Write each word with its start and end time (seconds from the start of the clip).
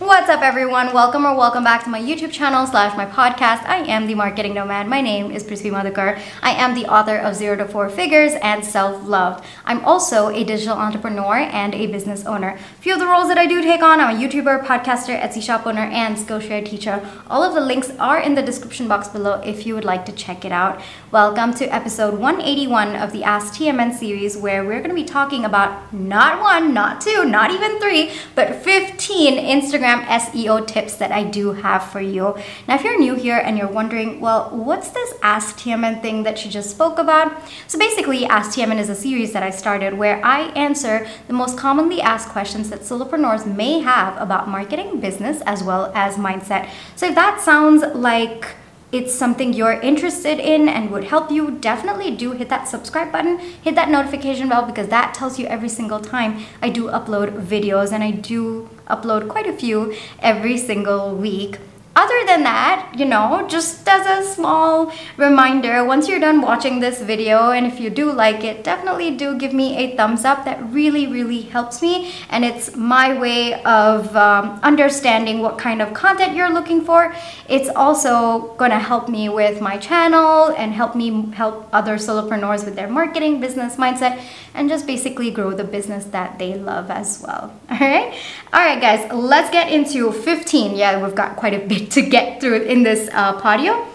Woo! 0.00 0.07
What's 0.18 0.30
up, 0.30 0.42
everyone? 0.42 0.92
Welcome 0.92 1.24
or 1.24 1.36
welcome 1.36 1.62
back 1.62 1.84
to 1.84 1.90
my 1.90 2.00
YouTube 2.00 2.32
channel 2.32 2.66
slash 2.66 2.96
my 2.96 3.06
podcast. 3.06 3.64
I 3.66 3.84
am 3.86 4.08
the 4.08 4.16
Marketing 4.16 4.52
Nomad. 4.52 4.88
My 4.88 5.00
name 5.00 5.30
is 5.30 5.44
Prithvi 5.44 5.70
Madhukar. 5.70 6.20
I 6.42 6.50
am 6.50 6.74
the 6.74 6.86
author 6.86 7.16
of 7.16 7.36
Zero 7.36 7.56
to 7.56 7.64
Four 7.64 7.88
Figures 7.88 8.32
and 8.42 8.64
Self 8.64 9.06
Loved. 9.06 9.44
I'm 9.64 9.84
also 9.84 10.28
a 10.30 10.42
digital 10.42 10.76
entrepreneur 10.76 11.36
and 11.36 11.72
a 11.72 11.86
business 11.86 12.26
owner. 12.26 12.48
A 12.48 12.82
few 12.82 12.94
of 12.94 12.98
the 12.98 13.06
roles 13.06 13.28
that 13.28 13.38
I 13.38 13.46
do 13.46 13.62
take 13.62 13.80
on 13.80 14.00
I'm 14.00 14.16
a 14.16 14.18
YouTuber, 14.20 14.66
podcaster, 14.66 15.18
Etsy 15.18 15.40
shop 15.40 15.64
owner, 15.68 15.82
and 15.82 16.16
Skillshare 16.16 16.66
teacher. 16.66 17.08
All 17.28 17.44
of 17.44 17.54
the 17.54 17.60
links 17.60 17.90
are 18.00 18.18
in 18.18 18.34
the 18.34 18.42
description 18.42 18.88
box 18.88 19.06
below 19.06 19.40
if 19.42 19.66
you 19.66 19.76
would 19.76 19.84
like 19.84 20.04
to 20.06 20.12
check 20.12 20.44
it 20.44 20.50
out. 20.50 20.82
Welcome 21.12 21.54
to 21.54 21.72
episode 21.72 22.18
181 22.18 22.96
of 22.96 23.12
the 23.12 23.22
Ask 23.22 23.54
TMN 23.54 23.94
series, 23.94 24.36
where 24.36 24.64
we're 24.64 24.80
going 24.80 24.90
to 24.90 24.96
be 24.96 25.04
talking 25.04 25.44
about 25.44 25.94
not 25.94 26.40
one, 26.42 26.74
not 26.74 27.00
two, 27.00 27.24
not 27.24 27.52
even 27.52 27.78
three, 27.78 28.10
but 28.34 28.56
15 28.56 29.38
Instagram 29.38 29.98
Instagram 29.98 30.07
SEO 30.08 30.66
tips 30.66 30.96
that 30.96 31.12
I 31.12 31.24
do 31.24 31.52
have 31.52 31.84
for 31.90 32.00
you. 32.00 32.36
Now, 32.66 32.74
if 32.74 32.84
you're 32.84 32.98
new 32.98 33.14
here 33.14 33.38
and 33.38 33.56
you're 33.56 33.68
wondering, 33.68 34.20
well, 34.20 34.50
what's 34.50 34.90
this 34.90 35.14
Ask 35.22 35.58
TMN 35.58 36.02
thing 36.02 36.22
that 36.24 36.38
she 36.38 36.48
just 36.48 36.70
spoke 36.70 36.98
about? 36.98 37.32
So 37.66 37.78
basically, 37.78 38.26
Ask 38.26 38.58
TMN 38.58 38.78
is 38.78 38.88
a 38.88 38.94
series 38.94 39.32
that 39.32 39.42
I 39.42 39.50
started 39.50 39.94
where 39.94 40.24
I 40.24 40.48
answer 40.56 41.06
the 41.26 41.34
most 41.34 41.56
commonly 41.56 42.00
asked 42.00 42.28
questions 42.28 42.70
that 42.70 42.80
solopreneurs 42.80 43.46
may 43.46 43.80
have 43.80 44.20
about 44.20 44.48
marketing, 44.48 45.00
business, 45.00 45.40
as 45.42 45.62
well 45.62 45.92
as 45.94 46.16
mindset. 46.16 46.70
So 46.96 47.06
if 47.06 47.14
that 47.14 47.40
sounds 47.40 47.82
like 47.94 48.56
it's 48.90 49.14
something 49.14 49.52
you're 49.52 49.80
interested 49.80 50.38
in 50.38 50.68
and 50.68 50.90
would 50.90 51.04
help 51.04 51.30
you, 51.30 51.50
definitely 51.50 52.16
do 52.16 52.32
hit 52.32 52.48
that 52.48 52.66
subscribe 52.66 53.12
button, 53.12 53.38
hit 53.38 53.74
that 53.74 53.90
notification 53.90 54.48
bell 54.48 54.64
because 54.64 54.88
that 54.88 55.12
tells 55.12 55.38
you 55.38 55.46
every 55.46 55.68
single 55.68 56.00
time 56.00 56.40
I 56.62 56.70
do 56.70 56.84
upload 56.84 57.42
videos 57.42 57.92
and 57.92 58.02
I 58.02 58.12
do 58.12 58.70
upload 58.88 59.28
quite 59.28 59.46
a 59.46 59.52
few 59.52 59.94
every 60.20 60.56
single 60.56 61.14
week 61.14 61.58
other 61.98 62.20
than 62.26 62.44
that, 62.44 62.94
you 62.96 63.04
know, 63.04 63.44
just 63.48 63.88
as 63.88 64.06
a 64.06 64.32
small 64.32 64.92
reminder, 65.16 65.84
once 65.84 66.08
you're 66.08 66.20
done 66.20 66.40
watching 66.40 66.78
this 66.78 67.02
video 67.02 67.50
and 67.50 67.66
if 67.66 67.80
you 67.80 67.90
do 67.90 68.12
like 68.12 68.44
it, 68.44 68.62
definitely 68.62 69.16
do 69.16 69.36
give 69.36 69.52
me 69.52 69.76
a 69.76 69.96
thumbs 69.96 70.24
up. 70.24 70.44
That 70.44 70.62
really, 70.70 71.08
really 71.08 71.42
helps 71.42 71.82
me. 71.82 72.12
And 72.30 72.44
it's 72.44 72.76
my 72.76 73.18
way 73.18 73.60
of 73.64 74.14
um, 74.14 74.60
understanding 74.62 75.40
what 75.40 75.58
kind 75.58 75.82
of 75.82 75.92
content 75.92 76.36
you're 76.36 76.52
looking 76.52 76.84
for. 76.84 77.12
It's 77.48 77.68
also 77.68 78.54
going 78.54 78.70
to 78.70 78.78
help 78.78 79.08
me 79.08 79.28
with 79.28 79.60
my 79.60 79.76
channel 79.76 80.54
and 80.56 80.72
help 80.72 80.94
me 80.94 81.32
help 81.32 81.68
other 81.72 81.96
solopreneurs 81.96 82.64
with 82.64 82.76
their 82.76 82.88
marketing, 82.88 83.40
business 83.40 83.74
mindset, 83.74 84.22
and 84.54 84.68
just 84.68 84.86
basically 84.86 85.32
grow 85.32 85.52
the 85.52 85.64
business 85.64 86.04
that 86.06 86.38
they 86.38 86.54
love 86.54 86.90
as 86.90 87.20
well. 87.26 87.52
All 87.70 87.78
right. 87.80 88.14
All 88.52 88.60
right, 88.60 88.80
guys, 88.80 89.12
let's 89.12 89.50
get 89.50 89.72
into 89.72 90.12
15. 90.12 90.76
Yeah, 90.76 91.02
we've 91.04 91.14
got 91.14 91.34
quite 91.36 91.54
a 91.54 91.66
bit 91.66 91.87
to 91.90 92.02
get 92.02 92.40
through 92.40 92.62
in 92.62 92.82
this 92.82 93.08
uh, 93.12 93.40
podeo. 93.40 93.86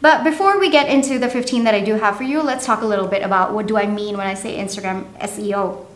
But 0.00 0.24
before 0.24 0.58
we 0.58 0.68
get 0.68 0.88
into 0.88 1.18
the 1.20 1.28
15 1.28 1.64
that 1.64 1.74
I 1.74 1.80
do 1.80 1.94
have 1.94 2.16
for 2.16 2.24
you, 2.24 2.42
let's 2.42 2.66
talk 2.66 2.82
a 2.82 2.86
little 2.86 3.06
bit 3.06 3.22
about 3.22 3.54
what 3.54 3.66
do 3.68 3.76
I 3.76 3.86
mean 3.86 4.16
when 4.16 4.26
I 4.26 4.34
say 4.34 4.58
Instagram 4.58 5.04
SEO 5.20 5.86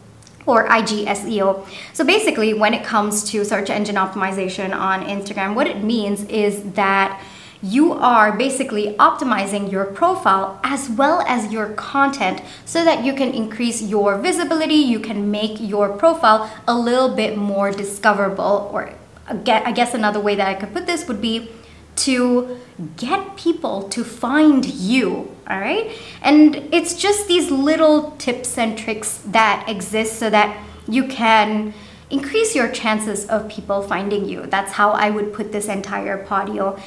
or 0.47 0.65
IG 0.67 1.07
SEO. 1.07 1.67
So 1.93 2.05
basically, 2.05 2.55
when 2.55 2.73
it 2.73 2.85
comes 2.85 3.29
to 3.31 3.45
search 3.45 3.69
engine 3.69 3.97
optimization 3.97 4.73
on 4.75 5.03
Instagram, 5.05 5.55
what 5.57 5.67
it 5.67 5.83
means 5.83 6.23
is 6.25 6.63
that 6.75 7.21
you 7.63 7.95
are 7.95 8.37
basically 8.37 8.95
optimizing 8.95 9.73
your 9.73 9.87
profile 9.87 10.61
as 10.63 10.89
well 10.91 11.23
as 11.23 11.53
your 11.53 11.71
content 11.71 12.43
so 12.65 12.85
that 12.85 13.05
you 13.05 13.13
can 13.13 13.33
increase 13.35 13.83
your 13.83 14.19
visibility, 14.19 14.75
you 14.75 15.01
can 15.01 15.31
make 15.31 15.61
your 15.61 15.89
profile 15.97 16.49
a 16.69 16.79
little 16.79 17.09
bit 17.09 17.37
more 17.37 17.73
discoverable 17.73 18.71
or 18.73 18.93
I 19.29 19.73
guess 19.73 19.95
another 19.95 20.21
way 20.21 20.35
that 20.37 20.47
I 20.47 20.55
could 20.55 20.73
put 20.73 20.87
this 20.87 21.09
would 21.09 21.21
be 21.21 21.51
to 21.97 22.59
get 22.97 23.37
people 23.37 23.89
to 23.89 24.05
find 24.05 24.65
you, 24.65 25.35
all 25.49 25.59
right? 25.59 25.91
And 26.23 26.57
it's 26.73 26.95
just 26.95 27.27
these 27.27 27.51
little 27.51 28.13
tips 28.19 28.59
and 28.59 28.77
tricks 28.77 29.23
that 29.27 29.65
exist 29.69 30.19
so 30.19 30.31
that 30.31 30.63
you 30.87 31.09
can 31.09 31.73
increase 32.11 32.55
your 32.55 32.69
chances 32.69 33.27
of 33.27 33.49
people 33.49 33.83
finding 33.83 34.27
you. 34.27 34.47
That's 34.47 34.73
how 34.73 34.91
I 34.91 35.11
would 35.11 35.33
put 35.33 35.53
this 35.53 35.67
entire 35.67 36.25
podeo. 36.25 36.79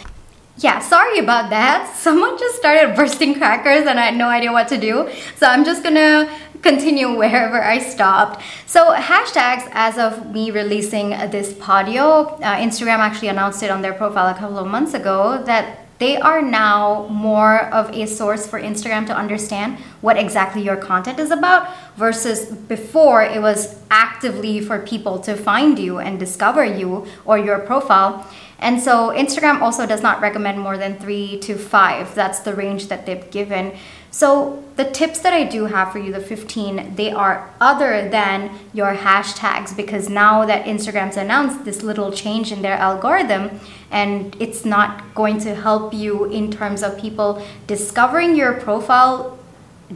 Yeah, 0.62 0.80
sorry 0.80 1.20
about 1.20 1.50
that. 1.52 1.96
Someone 1.98 2.38
just 2.38 2.58
started 2.58 2.94
bursting 2.96 3.36
crackers 3.36 3.88
and 3.88 3.98
I 3.98 4.08
had 4.08 4.18
no 4.18 4.28
idea 4.28 4.52
what 4.52 4.68
to 4.70 4.78
do. 4.78 5.10
So 5.38 5.48
I'm 5.48 5.64
just 5.64 5.84
gonna 5.84 6.30
continue 6.62 7.16
wherever 7.16 7.64
I 7.64 7.80
stopped. 7.80 8.44
So 8.66 8.94
hashtags, 8.94 9.70
as 9.72 9.98
of 9.98 10.34
me 10.34 10.52
releasing 10.52 11.12
this 11.32 11.54
podeo, 11.54 12.34
uh, 12.42 12.58
Instagram 12.58 13.00
actually 13.00 13.30
announced 13.30 13.64
it 13.64 13.72
on 13.72 13.82
their 13.82 13.94
profile 13.94 14.28
a 14.28 14.38
couple 14.38 14.60
of 14.60 14.68
months 14.68 14.94
ago 14.94 15.42
that 15.46 15.86
they 16.00 16.18
are 16.18 16.42
now 16.42 17.08
more 17.10 17.66
of 17.74 17.94
a 17.94 18.06
source 18.06 18.48
for 18.48 18.60
Instagram 18.60 19.06
to 19.08 19.16
understand 19.16 19.78
what 20.02 20.18
exactly 20.18 20.62
your 20.62 20.78
content 20.78 21.20
is 21.20 21.32
about 21.32 21.70
versus 21.96 22.52
before 22.52 23.22
it 23.22 23.42
was 23.42 23.82
actively 23.92 24.62
for 24.62 24.80
people 24.80 25.20
to 25.20 25.36
find 25.36 25.78
you 25.78 26.00
and 26.00 26.20
discover 26.20 26.64
you 26.64 27.06
or 27.26 27.38
your 27.38 27.60
profile. 27.60 28.26
And 28.60 28.82
so 28.82 29.12
Instagram 29.12 29.62
also 29.62 29.86
does 29.86 30.02
not 30.02 30.22
recommend 30.22 30.60
more 30.60 30.78
than 30.78 30.98
three 31.00 31.40
to 31.40 31.56
five. 31.56 32.14
That's 32.14 32.40
the 32.40 32.54
range 32.54 32.88
that 32.88 33.06
they've 33.06 33.30
given. 33.32 33.78
So 34.12 34.64
the 34.76 34.86
tips 34.86 35.20
that 35.20 35.34
I 35.34 35.44
do 35.44 35.66
have 35.66 35.92
for 35.92 36.00
you, 36.00 36.12
the 36.12 36.20
15, 36.20 36.96
they 36.96 37.12
are 37.12 37.54
other 37.62 38.10
than 38.10 38.52
your 38.74 38.96
hashtags 38.96 39.76
because 39.76 40.10
now 40.10 40.46
that 40.46 40.66
Instagram's 40.66 41.16
announced 41.16 41.64
this 41.64 41.84
little 41.84 42.12
change 42.12 42.52
in 42.52 42.62
their 42.62 42.74
algorithm 42.74 43.60
and 43.92 44.36
it's 44.40 44.66
not 44.66 45.14
going 45.14 45.40
to 45.40 45.56
help 45.56 45.94
you 45.94 46.26
in 46.26 46.52
terms 46.52 46.82
of 46.82 46.98
people 47.00 47.46
discovering 47.68 48.36
your 48.36 48.54
profile 48.54 49.38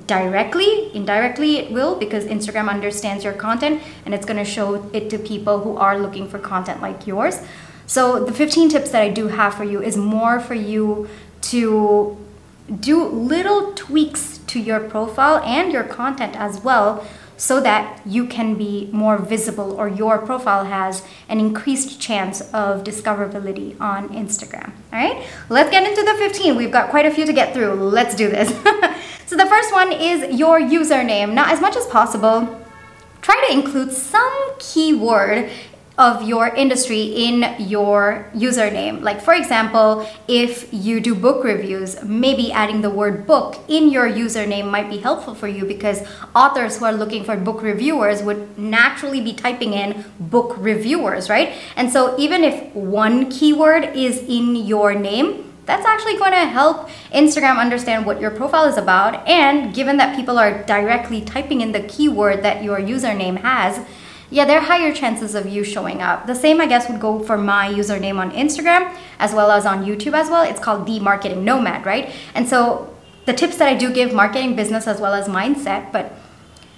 directly 0.08 0.90
indirectly 0.96 1.58
it 1.58 1.72
will 1.72 1.96
because 1.96 2.26
instagram 2.26 2.68
understands 2.68 3.24
your 3.24 3.34
content 3.34 3.80
and 4.06 4.16
it's 4.16 4.26
going 4.26 4.44
to 4.44 4.44
show 4.44 4.90
it 4.92 5.08
to 5.08 5.20
people 5.20 5.60
who 5.60 5.78
are 5.78 6.00
looking 6.00 6.28
for 6.28 6.40
content 6.40 6.82
like 6.82 7.06
yours 7.06 7.42
so 7.86 8.24
the 8.24 8.34
15 8.34 8.70
tips 8.70 8.92
that 8.92 9.02
i 9.02 9.10
do 9.10 9.28
have 9.28 9.54
for 9.54 9.64
you 9.64 9.82
is 9.82 9.98
more 9.98 10.40
for 10.40 10.54
you 10.54 11.08
to 11.42 12.18
do 12.80 13.04
little 13.04 13.74
tweaks 13.74 14.40
to 14.48 14.60
your 14.60 14.80
profile 14.80 15.40
and 15.44 15.72
your 15.72 15.84
content 15.84 16.36
as 16.36 16.62
well 16.64 17.06
so 17.36 17.60
that 17.60 18.00
you 18.06 18.26
can 18.26 18.56
be 18.56 18.90
more 18.92 19.18
visible 19.18 19.74
or 19.74 19.88
your 19.88 20.18
profile 20.20 20.66
has 20.66 21.04
an 21.28 21.40
increased 21.40 22.00
chance 22.00 22.42
of 22.54 22.84
discoverability 22.84 23.80
on 23.82 24.08
Instagram. 24.10 24.72
All 24.92 25.00
right, 25.00 25.26
let's 25.50 25.70
get 25.70 25.84
into 25.86 26.04
the 26.04 26.14
15. 26.20 26.56
We've 26.56 26.72
got 26.72 26.90
quite 26.90 27.06
a 27.06 27.12
few 27.12 27.26
to 27.26 27.34
get 27.34 27.54
through. 27.54 27.74
Let's 27.74 28.16
do 28.16 28.30
this. 28.30 28.50
so, 29.26 29.36
the 29.36 29.46
first 29.46 29.74
one 29.74 29.92
is 29.92 30.40
your 30.40 30.60
username. 30.60 31.34
Now, 31.34 31.52
as 31.52 31.60
much 31.60 31.76
as 31.76 31.86
possible, 31.88 32.66
try 33.22 33.46
to 33.48 33.54
include 33.54 33.92
some 33.92 34.54
keyword 34.60 35.50
of 35.98 36.24
your 36.24 36.48
industry 36.48 37.04
in 37.04 37.56
your 37.60 38.26
username. 38.34 39.02
Like, 39.02 39.22
for 39.22 39.34
example, 39.34 40.08
if 40.28 40.68
you 40.74 41.00
do 41.00 41.14
book 41.14 41.44
reviews, 41.44 42.02
maybe 42.04 42.52
adding 42.52 42.82
the 42.82 42.90
word 42.90 43.28
book 43.28 43.64
in 43.68 43.90
your 43.90 44.10
username 44.10 44.72
might 44.72 44.90
be 44.90 44.98
helpful 44.98 45.36
for 45.36 45.48
you 45.48 45.66
because 45.66 46.02
authors 46.36 46.78
who 46.80 46.86
are 46.86 46.94
looking 46.94 47.24
for 47.24 47.38
book 47.38 47.62
reviewers 47.62 48.24
would 48.24 48.58
naturally 48.58 49.22
be 49.22 49.34
typing 49.34 49.74
in 49.74 50.04
book 50.20 50.56
reviewers, 50.58 51.30
right? 51.30 51.54
And 51.76 51.92
so, 51.92 52.18
even 52.18 52.44
if 52.44 52.74
one 52.74 53.30
keyword 53.30 53.96
is 53.96 54.18
in 54.18 54.56
your 54.56 54.96
name, 54.96 55.54
that's 55.66 55.86
actually 55.86 56.18
going 56.18 56.32
to 56.32 56.46
help 56.46 56.90
Instagram 57.14 57.58
understand 57.58 58.06
what 58.06 58.20
your 58.20 58.32
profile 58.32 58.66
is 58.66 58.78
about. 58.78 59.26
And 59.28 59.74
given 59.74 59.98
that 59.98 60.16
people 60.16 60.38
are 60.38 60.64
directly 60.64 61.22
typing 61.22 61.62
in 61.62 61.72
the 61.72 61.82
keyword 61.82 62.44
that 62.44 62.64
your 62.64 62.80
username 62.80 63.38
has, 63.38 63.80
yeah, 64.34 64.46
there 64.46 64.58
are 64.58 64.66
higher 64.66 64.92
chances 64.92 65.36
of 65.36 65.48
you 65.48 65.64
showing 65.64 66.02
up. 66.02 66.26
The 66.26 66.34
same, 66.34 66.60
I 66.60 66.66
guess, 66.66 66.90
would 66.90 67.00
go 67.00 67.20
for 67.20 67.38
my 67.38 67.72
username 67.72 68.18
on 68.18 68.32
Instagram 68.32 68.92
as 69.20 69.32
well 69.32 69.52
as 69.52 69.64
on 69.64 69.86
YouTube 69.86 70.14
as 70.14 70.28
well. 70.28 70.42
It's 70.42 70.60
called 70.60 70.88
The 70.88 71.00
Marketing 71.00 71.46
Nomad, 71.46 71.86
right? 71.86 72.12
And 72.34 72.50
so 72.50 72.92
the 73.26 73.34
tips 73.34 73.58
that 73.58 73.68
I 73.68 73.76
do 73.76 73.94
give 73.94 74.12
marketing, 74.12 74.56
business, 74.56 74.88
as 74.88 75.00
well 75.00 75.14
as 75.14 75.28
mindset, 75.28 75.92
but 75.92 76.14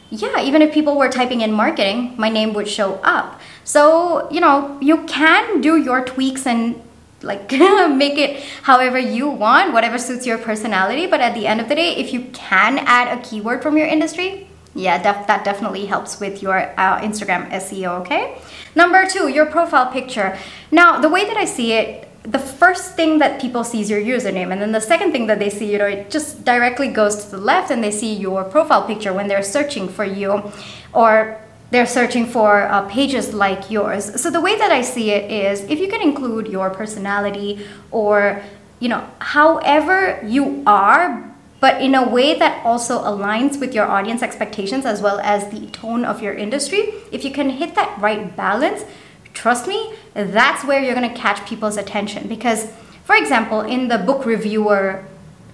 yeah, 0.09 0.41
even 0.41 0.61
if 0.61 0.73
people 0.73 0.97
were 0.97 1.07
typing 1.07 1.39
in 1.39 1.53
marketing, 1.53 2.13
my 2.17 2.27
name 2.27 2.53
would 2.53 2.67
show 2.67 2.95
up. 2.95 3.39
So, 3.63 4.29
you 4.29 4.41
know, 4.41 4.77
you 4.81 5.05
can 5.05 5.61
do 5.61 5.77
your 5.77 6.03
tweaks 6.03 6.45
and 6.45 6.81
like 7.21 7.49
make 7.51 8.17
it 8.17 8.43
however 8.63 8.99
you 8.99 9.29
want, 9.29 9.71
whatever 9.71 9.97
suits 9.97 10.27
your 10.27 10.37
personality. 10.37 11.07
But 11.07 11.21
at 11.21 11.33
the 11.33 11.47
end 11.47 11.61
of 11.61 11.69
the 11.69 11.75
day, 11.75 11.95
if 11.95 12.11
you 12.11 12.25
can 12.33 12.79
add 12.79 13.17
a 13.17 13.21
keyword 13.21 13.63
from 13.63 13.77
your 13.77 13.87
industry, 13.87 14.49
yeah, 14.75 15.01
def- 15.01 15.25
that 15.27 15.45
definitely 15.45 15.85
helps 15.85 16.19
with 16.19 16.43
your 16.43 16.57
uh, 16.77 16.99
Instagram 16.99 17.49
SEO, 17.51 18.01
okay? 18.01 18.37
Number 18.75 19.07
two, 19.07 19.29
your 19.29 19.45
profile 19.45 19.91
picture. 19.91 20.37
Now, 20.69 20.99
the 20.99 21.09
way 21.09 21.25
that 21.25 21.37
I 21.37 21.45
see 21.45 21.71
it, 21.73 22.09
the 22.23 22.39
first 22.39 22.95
thing 22.95 23.19
that 23.19 23.39
people 23.39 23.63
see 23.63 23.81
is 23.81 23.89
your 23.89 24.01
username, 24.01 24.51
and 24.51 24.61
then 24.61 24.71
the 24.73 24.81
second 24.81 25.11
thing 25.11 25.27
that 25.27 25.39
they 25.39 25.49
see, 25.49 25.71
you 25.71 25.77
know, 25.77 25.85
it 25.85 26.11
just 26.11 26.43
directly 26.43 26.89
goes 26.89 27.25
to 27.25 27.31
the 27.31 27.37
left 27.37 27.71
and 27.71 27.83
they 27.83 27.91
see 27.91 28.13
your 28.13 28.43
profile 28.43 28.85
picture 28.85 29.13
when 29.13 29.27
they're 29.27 29.43
searching 29.43 29.87
for 29.87 30.03
you. 30.03 30.51
Or 30.91 31.39
they're 31.71 31.85
searching 31.85 32.25
for 32.25 32.63
uh, 32.63 32.87
pages 32.87 33.33
like 33.33 33.71
yours. 33.71 34.21
So 34.21 34.29
the 34.29 34.41
way 34.41 34.57
that 34.57 34.71
I 34.71 34.81
see 34.81 35.11
it 35.11 35.31
is 35.31 35.61
if 35.63 35.79
you 35.79 35.87
can 35.87 36.01
include 36.01 36.47
your 36.47 36.69
personality 36.69 37.65
or 37.91 38.41
you 38.79 38.89
know 38.89 39.07
however 39.19 40.21
you 40.25 40.63
are 40.67 41.34
but 41.65 41.81
in 41.81 41.95
a 41.95 42.07
way 42.07 42.37
that 42.37 42.63
also 42.63 42.99
aligns 42.99 43.59
with 43.59 43.73
your 43.73 43.87
audience 43.87 44.21
expectations 44.21 44.85
as 44.85 45.01
well 45.01 45.19
as 45.21 45.49
the 45.49 45.65
tone 45.71 46.05
of 46.05 46.21
your 46.21 46.35
industry, 46.35 46.93
if 47.11 47.25
you 47.25 47.31
can 47.31 47.49
hit 47.49 47.73
that 47.73 47.99
right 47.99 48.35
balance, 48.35 48.85
trust 49.33 49.67
me, 49.67 49.95
that's 50.13 50.63
where 50.63 50.79
you're 50.79 50.93
going 50.93 51.09
to 51.09 51.17
catch 51.19 51.43
people's 51.49 51.77
attention 51.77 52.27
because 52.27 52.67
for 53.03 53.15
example, 53.15 53.61
in 53.61 53.87
the 53.87 53.97
book 53.97 54.27
reviewer 54.27 55.05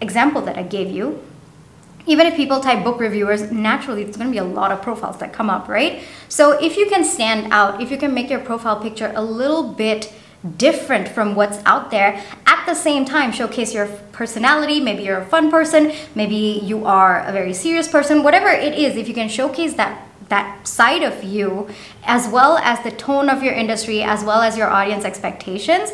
example 0.02 0.42
that 0.42 0.58
I 0.58 0.64
gave 0.64 0.92
you, 0.92 1.24
even 2.06 2.28
if 2.28 2.36
people 2.36 2.60
type 2.60 2.84
book 2.84 3.00
reviewers, 3.00 3.50
naturally 3.50 4.04
it's 4.04 4.18
going 4.18 4.28
to 4.28 4.34
be 4.34 4.44
a 4.50 4.52
lot 4.60 4.74
of 4.74 4.82
profiles 4.82 5.18
that 5.20 5.32
come 5.32 5.50
up, 5.50 5.70
right? 5.70 6.04
So 6.28 6.62
if 6.62 6.76
you 6.76 6.90
can 6.90 7.06
stand 7.06 7.54
out, 7.54 7.82
if 7.82 7.90
you 7.90 7.98
can 7.98 8.14
make 8.14 8.30
your 8.30 8.42
profile 8.42 8.82
picture 8.82 9.14
a 9.16 9.24
little 9.24 9.64
bit 9.64 10.14
different 10.58 11.08
from 11.08 11.36
what's 11.36 11.60
out 11.66 11.90
there, 11.90 12.22
at 12.62 12.68
the 12.68 12.76
same 12.76 13.06
time 13.06 13.32
showcase 13.32 13.74
your 13.74 13.88
personality, 14.12 14.80
maybe 14.80 15.04
you're 15.04 15.18
a 15.18 15.26
fun 15.26 15.50
person, 15.50 15.92
maybe 16.14 16.62
you 16.64 16.86
are 16.86 17.24
a 17.26 17.32
very 17.32 17.54
serious 17.54 17.88
person, 17.88 18.22
whatever 18.22 18.50
it 18.50 18.78
is, 18.78 18.96
if 18.96 19.08
you 19.08 19.16
can 19.16 19.30
showcase 19.30 19.74
that 19.76 20.08
that 20.30 20.66
side 20.66 21.04
of 21.04 21.26
you 21.26 21.68
as 22.06 22.26
well 22.30 22.58
as 22.60 22.82
the 22.84 22.92
tone 22.92 23.28
of 23.30 23.44
your 23.44 23.54
industry 23.54 24.02
as 24.02 24.24
well 24.24 24.42
as 24.42 24.58
your 24.58 24.70
audience 24.70 25.04
expectations 25.04 25.92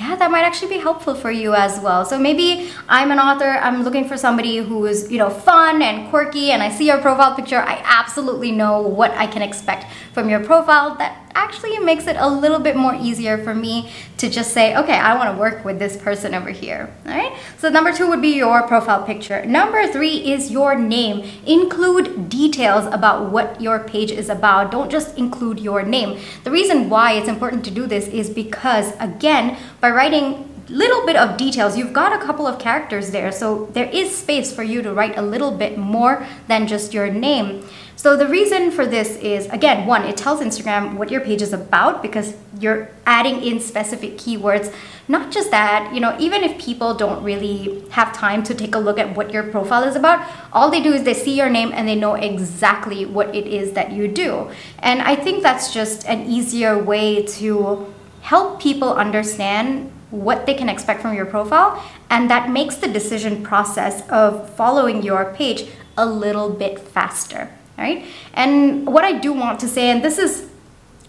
yeah, 0.00 0.14
that 0.16 0.30
might 0.30 0.42
actually 0.42 0.74
be 0.74 0.78
helpful 0.78 1.14
for 1.14 1.30
you 1.30 1.54
as 1.54 1.80
well. 1.80 2.04
So 2.04 2.18
maybe 2.18 2.70
I'm 2.86 3.10
an 3.10 3.18
author, 3.18 3.48
I'm 3.48 3.82
looking 3.82 4.06
for 4.06 4.18
somebody 4.18 4.58
who 4.58 4.84
is, 4.84 5.10
you 5.10 5.16
know, 5.16 5.30
fun 5.30 5.80
and 5.80 6.10
quirky 6.10 6.50
and 6.50 6.62
I 6.62 6.70
see 6.70 6.86
your 6.86 6.98
profile 7.00 7.34
picture, 7.34 7.60
I 7.60 7.80
absolutely 7.82 8.52
know 8.52 8.82
what 8.82 9.12
I 9.12 9.26
can 9.26 9.40
expect 9.40 9.86
from 10.12 10.28
your 10.28 10.44
profile. 10.44 10.96
That 10.96 11.25
actually 11.36 11.78
makes 11.78 12.06
it 12.06 12.16
a 12.18 12.28
little 12.28 12.58
bit 12.58 12.76
more 12.76 12.94
easier 12.94 13.36
for 13.38 13.54
me 13.54 13.90
to 14.16 14.30
just 14.30 14.52
say, 14.52 14.74
okay, 14.76 14.98
I 14.98 15.14
want 15.14 15.34
to 15.34 15.38
work 15.38 15.64
with 15.64 15.78
this 15.78 15.96
person 15.96 16.34
over 16.34 16.50
here. 16.50 16.90
All 17.04 17.12
right. 17.12 17.36
So 17.58 17.68
number 17.68 17.92
two 17.92 18.08
would 18.08 18.22
be 18.22 18.34
your 18.34 18.62
profile 18.62 19.04
picture. 19.04 19.44
Number 19.44 19.86
three 19.86 20.32
is 20.32 20.50
your 20.50 20.74
name. 20.74 21.30
Include 21.46 22.28
details 22.28 22.86
about 22.92 23.30
what 23.30 23.60
your 23.60 23.80
page 23.80 24.10
is 24.10 24.28
about. 24.28 24.70
Don't 24.70 24.90
just 24.90 25.16
include 25.18 25.60
your 25.60 25.82
name. 25.82 26.18
The 26.44 26.50
reason 26.50 26.88
why 26.88 27.12
it's 27.12 27.28
important 27.28 27.64
to 27.66 27.70
do 27.70 27.86
this 27.86 28.08
is 28.08 28.30
because, 28.30 28.94
again, 28.98 29.58
by 29.80 29.90
writing 29.90 30.55
little 30.68 31.06
bit 31.06 31.16
of 31.16 31.36
details. 31.36 31.76
You've 31.76 31.92
got 31.92 32.12
a 32.12 32.24
couple 32.24 32.46
of 32.46 32.58
characters 32.58 33.10
there, 33.10 33.32
so 33.32 33.66
there 33.72 33.88
is 33.90 34.16
space 34.16 34.52
for 34.52 34.62
you 34.62 34.82
to 34.82 34.92
write 34.92 35.16
a 35.16 35.22
little 35.22 35.52
bit 35.52 35.78
more 35.78 36.26
than 36.48 36.66
just 36.66 36.92
your 36.92 37.10
name. 37.10 37.64
So 37.96 38.14
the 38.16 38.28
reason 38.28 38.70
for 38.70 38.84
this 38.84 39.16
is 39.16 39.46
again, 39.46 39.86
one, 39.86 40.04
it 40.04 40.16
tells 40.16 40.40
Instagram 40.40 40.94
what 40.96 41.10
your 41.10 41.22
page 41.22 41.40
is 41.40 41.52
about 41.52 42.02
because 42.02 42.34
you're 42.60 42.90
adding 43.06 43.42
in 43.42 43.58
specific 43.58 44.18
keywords. 44.18 44.72
Not 45.08 45.32
just 45.32 45.50
that, 45.50 45.94
you 45.94 46.00
know, 46.00 46.14
even 46.20 46.44
if 46.44 46.58
people 46.60 46.94
don't 46.94 47.22
really 47.24 47.82
have 47.90 48.12
time 48.12 48.42
to 48.44 48.54
take 48.54 48.74
a 48.74 48.78
look 48.78 48.98
at 48.98 49.16
what 49.16 49.32
your 49.32 49.44
profile 49.44 49.84
is 49.84 49.96
about, 49.96 50.28
all 50.52 50.70
they 50.70 50.82
do 50.82 50.92
is 50.92 51.04
they 51.04 51.14
see 51.14 51.34
your 51.36 51.48
name 51.48 51.72
and 51.72 51.88
they 51.88 51.94
know 51.94 52.14
exactly 52.14 53.06
what 53.06 53.34
it 53.34 53.46
is 53.46 53.72
that 53.72 53.92
you 53.92 54.08
do. 54.08 54.50
And 54.80 55.00
I 55.00 55.16
think 55.16 55.42
that's 55.42 55.72
just 55.72 56.06
an 56.06 56.26
easier 56.26 56.76
way 56.78 57.24
to 57.38 57.92
help 58.20 58.60
people 58.60 58.92
understand 58.92 59.90
what 60.10 60.46
they 60.46 60.54
can 60.54 60.68
expect 60.68 61.02
from 61.02 61.14
your 61.14 61.26
profile 61.26 61.82
and 62.10 62.30
that 62.30 62.48
makes 62.50 62.76
the 62.76 62.88
decision 62.88 63.42
process 63.42 64.08
of 64.08 64.48
following 64.50 65.02
your 65.02 65.32
page 65.34 65.68
a 65.96 66.06
little 66.06 66.50
bit 66.50 66.78
faster 66.78 67.50
right? 67.76 68.04
And 68.34 68.86
what 68.86 69.04
I 69.04 69.12
do 69.18 69.32
want 69.32 69.60
to 69.60 69.68
say, 69.68 69.90
and 69.90 70.02
this 70.02 70.18
is 70.18 70.48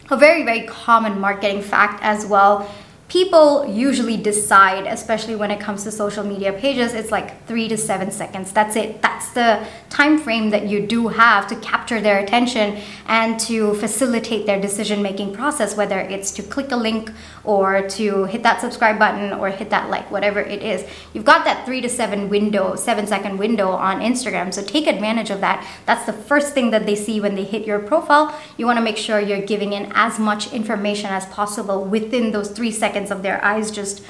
a 0.10 0.18
very, 0.18 0.44
very 0.44 0.66
common 0.68 1.20
marketing 1.20 1.62
fact 1.62 2.00
as 2.04 2.26
well, 2.26 2.70
people 3.10 3.66
usually 3.66 4.18
decide, 4.18 4.86
especially 4.86 5.36
when 5.36 5.50
it 5.50 5.60
comes 5.62 5.84
to 5.86 5.92
social 5.92 6.26
media 6.26 6.52
pages, 6.52 6.94
it's 6.94 7.10
like 7.10 7.46
three 7.46 7.68
to 7.70 7.78
seven 7.78 8.12
seconds. 8.12 8.52
That's 8.52 8.76
it. 8.76 9.02
That's 9.02 9.32
the 9.32 9.66
time 9.90 10.18
frame 10.18 10.50
that 10.50 10.68
you 10.68 10.86
do 10.86 11.08
have 11.08 11.48
to 11.48 11.56
capture 11.58 12.02
their 12.02 12.20
attention 12.20 12.78
and 13.08 13.40
to 13.42 13.76
facilitate 13.76 14.46
their 14.46 14.60
decision 14.60 15.02
making 15.02 15.34
process, 15.34 15.78
whether 15.78 16.00
it's 16.00 16.32
to 16.32 16.44
click 16.44 16.72
a 16.72 16.76
link 16.76 17.12
or 17.46 17.88
to 17.88 18.26
hit 18.26 18.44
that 18.44 18.60
subscribe 18.60 19.00
button 19.00 19.32
or 19.32 19.50
hit 19.50 19.70
that 19.70 19.90
like, 19.90 20.12
whatever 20.12 20.42
it 20.42 20.62
is. 20.62 20.86
You've 21.14 21.24
got 21.24 21.46
that 21.46 21.66
three 21.66 21.80
to 21.82 21.90
seven 21.90 22.28
window, 22.28 22.76
seven 22.76 23.08
second 23.08 23.38
window 23.38 23.70
on 23.70 24.02
Instagram. 24.02 24.54
So 24.54 24.62
take 24.62 24.86
advantage 24.86 25.30
of 25.30 25.40
that. 25.40 25.66
That's 25.86 26.06
the 26.06 26.14
first 26.14 26.54
thing 26.54 26.72
that 26.72 26.86
they 26.86 26.96
see 26.96 27.22
when 27.22 27.36
they 27.36 27.46
hit 27.46 27.66
your 27.66 27.80
profile. 27.80 28.38
You 28.58 28.66
want 28.66 28.78
to 28.80 28.84
make 28.84 28.98
sure 28.98 29.22
you're 29.22 29.42
giving 29.42 29.72
in 29.72 29.94
as 29.96 30.20
much 30.20 30.52
information 30.52 31.10
as 31.10 31.26
possible 31.28 31.86
within 31.86 32.32
those 32.32 32.52
three 32.52 32.72
seconds 32.72 32.97
seconds 32.98 33.12
of 33.12 33.22
their 33.22 33.44
eyes 33.44 33.72
just 33.72 34.04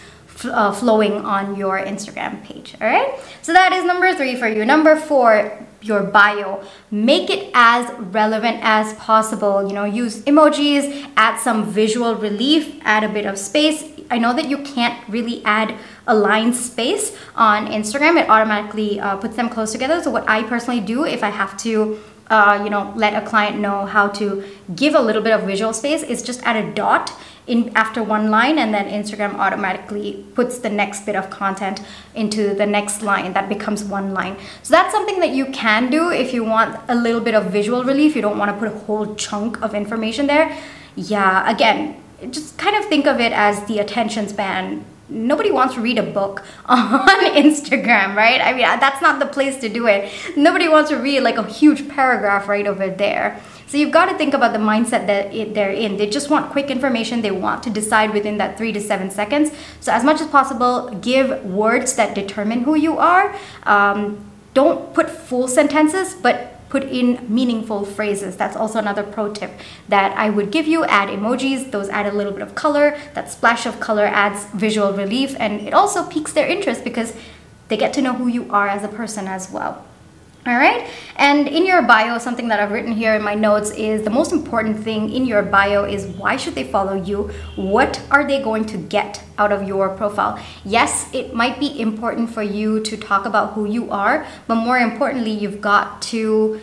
uh, 0.45 0.71
flowing 0.71 1.13
on 1.13 1.55
your 1.57 1.79
Instagram 1.79 2.43
page. 2.43 2.75
All 2.79 2.87
right. 2.87 3.19
So 3.41 3.53
that 3.53 3.73
is 3.73 3.83
number 3.85 4.13
three 4.13 4.35
for 4.35 4.47
you. 4.47 4.65
Number 4.65 4.95
four, 4.95 5.65
your 5.81 6.03
bio. 6.03 6.63
Make 6.91 7.29
it 7.29 7.51
as 7.53 7.89
relevant 7.99 8.59
as 8.61 8.93
possible. 8.93 9.67
You 9.67 9.73
know, 9.73 9.85
use 9.85 10.21
emojis, 10.23 11.11
add 11.17 11.39
some 11.39 11.65
visual 11.65 12.15
relief, 12.15 12.79
add 12.83 13.03
a 13.03 13.09
bit 13.09 13.25
of 13.25 13.37
space. 13.37 13.83
I 14.09 14.19
know 14.19 14.33
that 14.33 14.47
you 14.47 14.59
can't 14.59 14.97
really 15.09 15.43
add 15.43 15.75
a 16.05 16.15
line 16.15 16.53
space 16.53 17.17
on 17.35 17.67
Instagram. 17.67 18.21
It 18.21 18.29
automatically 18.29 18.99
uh, 18.99 19.17
puts 19.17 19.35
them 19.35 19.49
close 19.49 19.71
together. 19.71 20.01
So 20.01 20.11
what 20.11 20.27
I 20.29 20.43
personally 20.43 20.79
do 20.79 21.03
if 21.03 21.23
I 21.23 21.29
have 21.29 21.57
to 21.65 21.99
uh, 22.29 22.59
you 22.63 22.69
know, 22.69 22.93
let 22.95 23.13
a 23.21 23.25
client 23.25 23.59
know 23.59 23.85
how 23.85 24.07
to 24.19 24.43
give 24.75 24.95
a 24.95 24.99
little 24.99 25.21
bit 25.21 25.33
of 25.33 25.43
visual 25.43 25.73
space 25.73 26.03
is 26.03 26.21
just 26.21 26.43
add 26.43 26.57
a 26.57 26.73
dot 26.73 27.11
in 27.47 27.71
after 27.75 28.03
one 28.03 28.29
line 28.29 28.59
and 28.59 28.73
then 28.73 28.87
Instagram 28.89 29.35
automatically 29.35 30.25
puts 30.35 30.59
the 30.59 30.69
next 30.69 31.05
bit 31.05 31.15
of 31.15 31.29
content 31.29 31.81
into 32.13 32.53
the 32.53 32.65
next 32.65 33.01
line 33.01 33.33
that 33.33 33.47
becomes 33.49 33.83
one 33.83 34.13
line. 34.13 34.37
So 34.63 34.73
that's 34.73 34.93
something 34.93 35.19
that 35.19 35.31
you 35.31 35.45
can 35.47 35.89
do 35.89 36.11
if 36.11 36.33
you 36.33 36.43
want 36.43 36.79
a 36.89 36.95
little 36.95 37.21
bit 37.21 37.33
of 37.33 37.45
visual 37.45 37.83
relief. 37.83 38.15
You 38.15 38.21
don't 38.21 38.37
want 38.37 38.51
to 38.51 38.57
put 38.57 38.67
a 38.75 38.77
whole 38.85 39.15
chunk 39.15 39.61
of 39.61 39.73
information 39.73 40.27
there. 40.27 40.57
Yeah, 40.95 41.49
again, 41.49 42.01
just 42.31 42.57
kind 42.57 42.75
of 42.75 42.85
think 42.85 43.07
of 43.07 43.19
it 43.19 43.31
as 43.31 43.63
the 43.65 43.79
attention 43.79 44.27
span 44.27 44.85
nobody 45.09 45.51
wants 45.51 45.75
to 45.75 45.81
read 45.81 45.97
a 45.97 46.03
book 46.03 46.43
on 46.65 47.25
Instagram, 47.35 48.15
right? 48.15 48.41
I 48.41 48.51
mean, 48.51 48.61
that's 48.61 49.01
not 49.01 49.19
the 49.19 49.25
place 49.25 49.57
to 49.61 49.69
do 49.69 49.87
it. 49.87 50.11
Nobody 50.35 50.67
wants 50.67 50.89
to 50.89 50.97
read 50.97 51.21
like 51.21 51.37
a 51.37 51.47
huge 51.47 51.87
paragraph 51.87 52.47
right 52.47 52.67
over 52.67 52.89
there. 52.89 53.41
So 53.67 53.75
you've 53.75 53.91
got 53.91 54.05
to 54.05 54.17
think 54.17 54.33
about 54.33 54.53
the 54.53 54.59
mindset 54.59 55.07
that 55.07 55.33
it, 55.33 55.53
they're 55.53 55.71
in. 55.71 55.97
They 55.97 56.09
just 56.09 56.29
want 56.29 56.51
quick 56.51 56.71
information. 56.71 57.21
They 57.21 57.31
want 57.31 57.63
to 57.63 57.69
decide 57.69 58.13
within 58.13 58.37
that 58.37 58.57
three 58.57 58.71
to 58.71 58.79
seven 58.79 59.11
seconds. 59.11 59.51
So 59.81 59.91
as 59.91 60.05
much 60.05 60.21
as 60.21 60.27
possible, 60.27 60.89
give 61.01 61.43
words 61.43 61.95
that 61.97 62.15
determine 62.15 62.61
who 62.61 62.75
you 62.75 62.97
are. 62.97 63.35
Um, 63.63 64.31
don't 64.53 64.93
put 64.93 65.09
full 65.09 65.49
sentences, 65.49 66.15
but 66.15 66.57
put 66.69 66.83
in 66.83 67.25
meaningful 67.27 67.85
phrases. 67.85 68.37
That's 68.37 68.55
also 68.55 68.79
another 68.79 69.03
pro 69.03 69.33
tip 69.33 69.51
that 69.89 70.17
I 70.17 70.29
would 70.29 70.49
give 70.51 70.65
you. 70.65 70.85
Add 70.85 71.09
emojis, 71.09 71.71
those 71.71 71.89
add 71.89 72.05
a 72.05 72.11
little 72.11 72.33
bit 72.33 72.41
of 72.41 72.55
color. 72.55 72.97
That 73.13 73.29
splash 73.29 73.65
of 73.65 73.79
color 73.79 74.05
adds 74.05 74.45
visual 74.53 74.93
relief 74.93 75.35
and 75.39 75.61
it 75.61 75.73
also 75.73 76.05
piques 76.07 76.33
their 76.33 76.47
interest 76.47 76.83
because 76.83 77.13
they 77.67 77.77
get 77.77 77.93
to 77.93 78.01
know 78.01 78.13
who 78.13 78.27
you 78.27 78.49
are 78.49 78.67
as 78.67 78.83
a 78.83 78.87
person 78.87 79.27
as 79.27 79.51
well. 79.51 79.85
All 80.47 80.55
right. 80.55 80.87
And 81.17 81.45
in 81.45 81.65
your 81.65 81.81
bio, 81.81 82.17
something 82.19 82.47
that 82.47 82.61
I've 82.61 82.71
written 82.71 82.93
here 82.93 83.13
in 83.15 83.21
my 83.21 83.33
notes 83.33 83.71
is 83.71 84.03
the 84.03 84.09
most 84.09 84.31
important 84.31 84.81
thing 84.81 85.11
in 85.11 85.25
your 85.25 85.43
bio 85.43 85.83
is 85.83 86.05
why 86.05 86.37
should 86.37 86.55
they 86.55 86.63
follow 86.63 86.93
you? 86.93 87.31
What 87.57 88.01
are 88.11 88.25
they 88.25 88.41
going 88.41 88.65
to 88.67 88.77
get 88.77 89.21
out 89.37 89.51
of 89.51 89.67
your 89.67 89.89
profile? 89.89 90.39
Yes, 90.63 91.13
it 91.13 91.33
might 91.33 91.59
be 91.59 91.81
important 91.81 92.29
for 92.29 92.43
you 92.43 92.79
to 92.83 92.95
talk 92.95 93.25
about 93.25 93.55
who 93.55 93.65
you 93.65 93.91
are, 93.91 94.25
but 94.47 94.55
more 94.55 94.77
importantly, 94.77 95.31
you've 95.31 95.59
got 95.59 96.01
to 96.13 96.61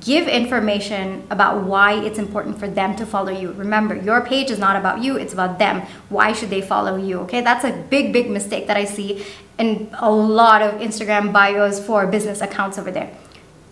give 0.00 0.26
information 0.26 1.26
about 1.30 1.64
why 1.64 1.94
it's 1.94 2.18
important 2.18 2.58
for 2.58 2.68
them 2.68 2.96
to 2.96 3.04
follow 3.04 3.30
you. 3.30 3.52
Remember, 3.52 3.94
your 3.94 4.20
page 4.22 4.50
is 4.50 4.58
not 4.58 4.76
about 4.76 5.02
you, 5.02 5.16
it's 5.16 5.32
about 5.32 5.58
them. 5.58 5.82
Why 6.08 6.32
should 6.32 6.50
they 6.50 6.62
follow 6.62 6.96
you? 6.96 7.20
Okay, 7.20 7.42
that's 7.42 7.64
a 7.64 7.72
big, 7.90 8.12
big 8.12 8.30
mistake 8.30 8.66
that 8.68 8.76
I 8.76 8.84
see 8.84 9.24
in 9.58 9.90
a 9.98 10.10
lot 10.10 10.62
of 10.62 10.80
Instagram 10.80 11.32
bios 11.32 11.84
for 11.84 12.06
business 12.06 12.40
accounts 12.40 12.78
over 12.78 12.90
there 12.90 13.14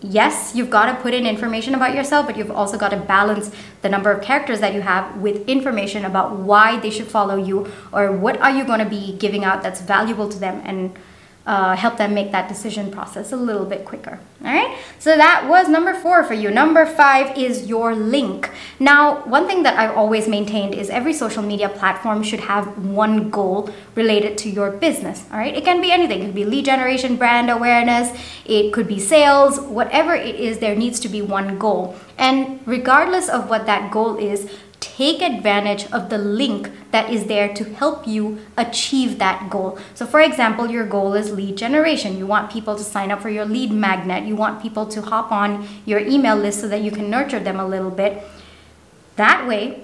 yes, 0.01 0.55
you've 0.55 0.69
got 0.69 0.87
to 0.87 1.01
put 1.01 1.13
in 1.13 1.25
information 1.25 1.75
about 1.75 1.95
yourself, 1.95 2.25
but 2.25 2.35
you've 2.35 2.51
also 2.51 2.77
got 2.77 2.89
to 2.89 2.97
balance 2.97 3.51
the 3.81 3.89
number 3.89 4.11
of 4.11 4.21
characters 4.21 4.59
that 4.59 4.73
you 4.73 4.81
have 4.81 5.17
with 5.17 5.47
information 5.47 6.05
about 6.05 6.37
why 6.37 6.79
they 6.79 6.89
should 6.89 7.07
follow 7.07 7.35
you 7.35 7.71
or 7.93 8.11
what 8.11 8.39
are 8.41 8.51
you 8.51 8.65
going 8.65 8.79
to 8.79 8.89
be 8.89 9.15
giving 9.17 9.43
out 9.43 9.61
that's 9.63 9.81
valuable 9.81 10.27
to 10.29 10.39
them 10.39 10.61
and 10.65 10.97
uh, 11.45 11.75
help 11.75 11.97
them 11.97 12.13
make 12.13 12.31
that 12.31 12.47
decision 12.47 12.91
process 12.91 13.31
a 13.31 13.35
little 13.35 13.65
bit 13.65 13.83
quicker. 13.85 14.19
All 14.43 14.47
right, 14.47 14.77
so 14.99 15.15
that 15.15 15.47
was 15.47 15.67
number 15.67 15.93
four 15.93 16.23
for 16.23 16.33
you. 16.33 16.49
Number 16.49 16.85
five 16.85 17.37
is 17.37 17.67
your 17.67 17.95
link. 17.95 18.49
Now, 18.79 19.23
one 19.25 19.47
thing 19.47 19.63
that 19.63 19.77
I've 19.77 19.95
always 19.95 20.27
maintained 20.27 20.73
is 20.73 20.89
every 20.89 21.13
social 21.13 21.43
media 21.43 21.69
platform 21.69 22.23
should 22.23 22.41
have 22.41 22.83
one 22.83 23.29
goal 23.29 23.69
related 23.95 24.37
to 24.39 24.49
your 24.49 24.71
business. 24.71 25.25
All 25.31 25.37
right, 25.37 25.55
it 25.55 25.63
can 25.63 25.81
be 25.81 25.91
anything, 25.91 26.21
it 26.21 26.25
could 26.25 26.35
be 26.35 26.45
lead 26.45 26.65
generation, 26.65 27.17
brand 27.17 27.49
awareness, 27.49 28.17
it 28.45 28.71
could 28.71 28.87
be 28.87 28.99
sales, 28.99 29.59
whatever 29.59 30.13
it 30.13 30.35
is, 30.35 30.59
there 30.59 30.75
needs 30.75 30.99
to 31.01 31.09
be 31.09 31.21
one 31.21 31.57
goal. 31.57 31.95
And 32.17 32.59
regardless 32.65 33.29
of 33.29 33.49
what 33.49 33.65
that 33.65 33.91
goal 33.91 34.17
is, 34.17 34.49
take 34.95 35.21
advantage 35.21 35.91
of 35.91 36.09
the 36.09 36.17
link 36.17 36.69
that 36.91 37.09
is 37.09 37.25
there 37.25 37.53
to 37.53 37.63
help 37.63 38.07
you 38.07 38.39
achieve 38.57 39.19
that 39.19 39.49
goal. 39.49 39.77
So, 39.93 40.05
for 40.05 40.19
example, 40.19 40.69
your 40.69 40.85
goal 40.85 41.13
is 41.13 41.31
lead 41.31 41.57
generation. 41.57 42.17
You 42.17 42.27
want 42.27 42.51
people 42.51 42.75
to 42.75 42.83
sign 42.83 43.11
up 43.11 43.21
for 43.21 43.29
your 43.29 43.45
lead 43.45 43.71
magnet, 43.71 44.25
you 44.25 44.35
want 44.35 44.61
people 44.61 44.85
to 44.87 45.01
hop 45.01 45.31
on 45.31 45.67
your 45.85 45.99
email 45.99 46.35
list 46.35 46.61
so 46.61 46.67
that 46.67 46.81
you 46.81 46.91
can 46.91 47.09
nurture 47.09 47.39
them 47.39 47.59
a 47.59 47.67
little 47.67 47.91
bit. 47.91 48.23
That 49.15 49.47
way, 49.47 49.83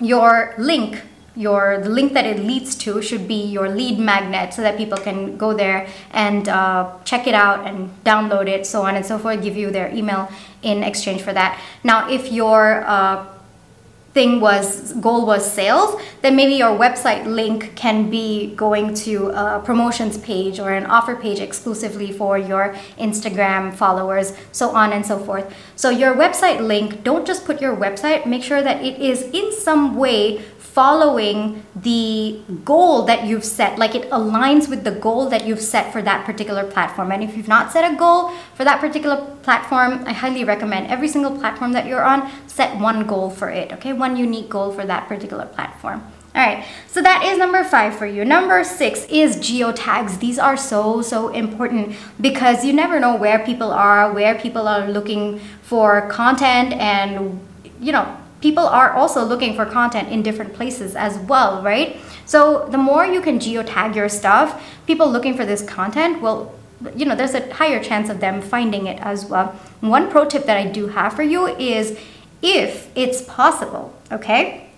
your 0.00 0.54
link 0.58 1.02
your 1.34 1.80
the 1.82 1.88
link 1.88 2.12
that 2.12 2.26
it 2.26 2.38
leads 2.40 2.74
to 2.76 3.00
should 3.00 3.26
be 3.26 3.42
your 3.42 3.68
lead 3.68 3.98
magnet 3.98 4.52
so 4.52 4.60
that 4.60 4.76
people 4.76 4.98
can 4.98 5.36
go 5.38 5.54
there 5.54 5.88
and 6.10 6.46
uh, 6.48 6.92
check 7.04 7.26
it 7.26 7.34
out 7.34 7.66
and 7.66 7.88
download 8.04 8.46
it 8.46 8.66
so 8.66 8.82
on 8.82 8.96
and 8.96 9.06
so 9.06 9.18
forth 9.18 9.42
give 9.42 9.56
you 9.56 9.70
their 9.70 9.90
email 9.94 10.28
in 10.60 10.82
exchange 10.82 11.22
for 11.22 11.32
that 11.32 11.58
now 11.82 12.08
if 12.10 12.30
your 12.30 12.84
uh, 12.86 13.24
thing 14.14 14.40
was 14.40 14.92
goal 14.94 15.26
was 15.26 15.50
sales 15.50 16.00
then 16.20 16.36
maybe 16.36 16.54
your 16.54 16.76
website 16.78 17.24
link 17.26 17.74
can 17.74 18.10
be 18.10 18.54
going 18.54 18.92
to 18.94 19.28
a 19.30 19.60
promotions 19.64 20.18
page 20.18 20.60
or 20.60 20.70
an 20.72 20.86
offer 20.86 21.16
page 21.16 21.40
exclusively 21.40 22.12
for 22.12 22.36
your 22.36 22.74
instagram 22.98 23.72
followers 23.72 24.34
so 24.52 24.70
on 24.70 24.92
and 24.92 25.04
so 25.04 25.18
forth. 25.18 25.54
So 25.76 25.90
your 25.90 26.14
website 26.14 26.60
link 26.60 27.02
don't 27.02 27.26
just 27.26 27.44
put 27.44 27.60
your 27.60 27.76
website 27.76 28.26
make 28.26 28.42
sure 28.42 28.62
that 28.62 28.82
it 28.82 29.00
is 29.00 29.22
in 29.22 29.52
some 29.52 29.96
way 29.96 30.42
following 30.72 31.62
the 31.76 32.40
goal 32.64 33.02
that 33.02 33.26
you've 33.26 33.44
set, 33.44 33.78
like 33.78 33.94
it 33.94 34.08
aligns 34.10 34.70
with 34.70 34.84
the 34.84 34.90
goal 34.90 35.28
that 35.28 35.46
you've 35.46 35.60
set 35.60 35.92
for 35.92 36.00
that 36.00 36.24
particular 36.24 36.64
platform. 36.64 37.12
And 37.12 37.22
if 37.22 37.36
you've 37.36 37.48
not 37.48 37.70
set 37.72 37.92
a 37.92 37.94
goal 37.94 38.30
for 38.54 38.64
that 38.64 38.80
particular 38.80 39.16
platform, 39.42 40.02
I 40.06 40.14
highly 40.14 40.44
recommend 40.44 40.86
every 40.86 41.08
single 41.08 41.36
platform 41.36 41.72
that 41.72 41.86
you're 41.86 42.02
on, 42.02 42.30
set 42.46 42.80
one 42.80 43.06
goal 43.06 43.28
for 43.28 43.50
it, 43.50 43.70
okay? 43.72 43.92
One 43.92 44.16
unique 44.16 44.48
goal 44.48 44.72
for 44.72 44.86
that 44.86 45.08
particular 45.08 45.44
platform. 45.44 46.02
All 46.34 46.40
right, 46.40 46.64
so 46.88 47.02
that 47.02 47.24
is 47.24 47.36
number 47.36 47.62
five 47.62 47.94
for 47.94 48.06
you. 48.06 48.24
Number 48.24 48.64
six 48.64 49.04
is 49.10 49.36
geotags. 49.36 50.18
These 50.18 50.38
are 50.38 50.56
so, 50.56 51.02
so 51.02 51.28
important 51.28 51.94
because 52.18 52.64
you 52.64 52.72
never 52.72 52.98
know 52.98 53.16
where 53.16 53.44
people 53.44 53.70
are, 53.70 54.10
where 54.10 54.34
people 54.38 54.66
are 54.66 54.88
looking 54.88 55.40
for 55.60 56.08
content, 56.08 56.72
and 56.72 57.46
you 57.78 57.92
know, 57.92 58.16
people 58.42 58.66
are 58.66 58.92
also 58.92 59.24
looking 59.24 59.54
for 59.54 59.64
content 59.64 60.08
in 60.10 60.22
different 60.22 60.52
places 60.52 60.94
as 60.94 61.16
well, 61.16 61.62
right? 61.62 61.96
So 62.26 62.68
the 62.68 62.78
more 62.78 63.06
you 63.06 63.22
can 63.22 63.38
geotag 63.38 63.94
your 63.94 64.08
stuff, 64.08 64.62
people 64.86 65.10
looking 65.10 65.36
for 65.36 65.46
this 65.46 65.62
content 65.62 66.20
will 66.20 66.54
you 66.96 67.04
know, 67.04 67.14
there's 67.14 67.34
a 67.34 67.52
higher 67.54 67.80
chance 67.80 68.08
of 68.08 68.18
them 68.18 68.42
finding 68.42 68.86
it 68.88 68.98
as 69.00 69.24
well. 69.24 69.48
One 69.80 70.10
pro 70.10 70.24
tip 70.24 70.46
that 70.46 70.56
I 70.56 70.66
do 70.66 70.88
have 70.88 71.14
for 71.14 71.22
you 71.22 71.46
is 71.46 71.96
if 72.42 72.90
it's 72.96 73.22
possible, 73.22 73.94
okay? 74.10 74.68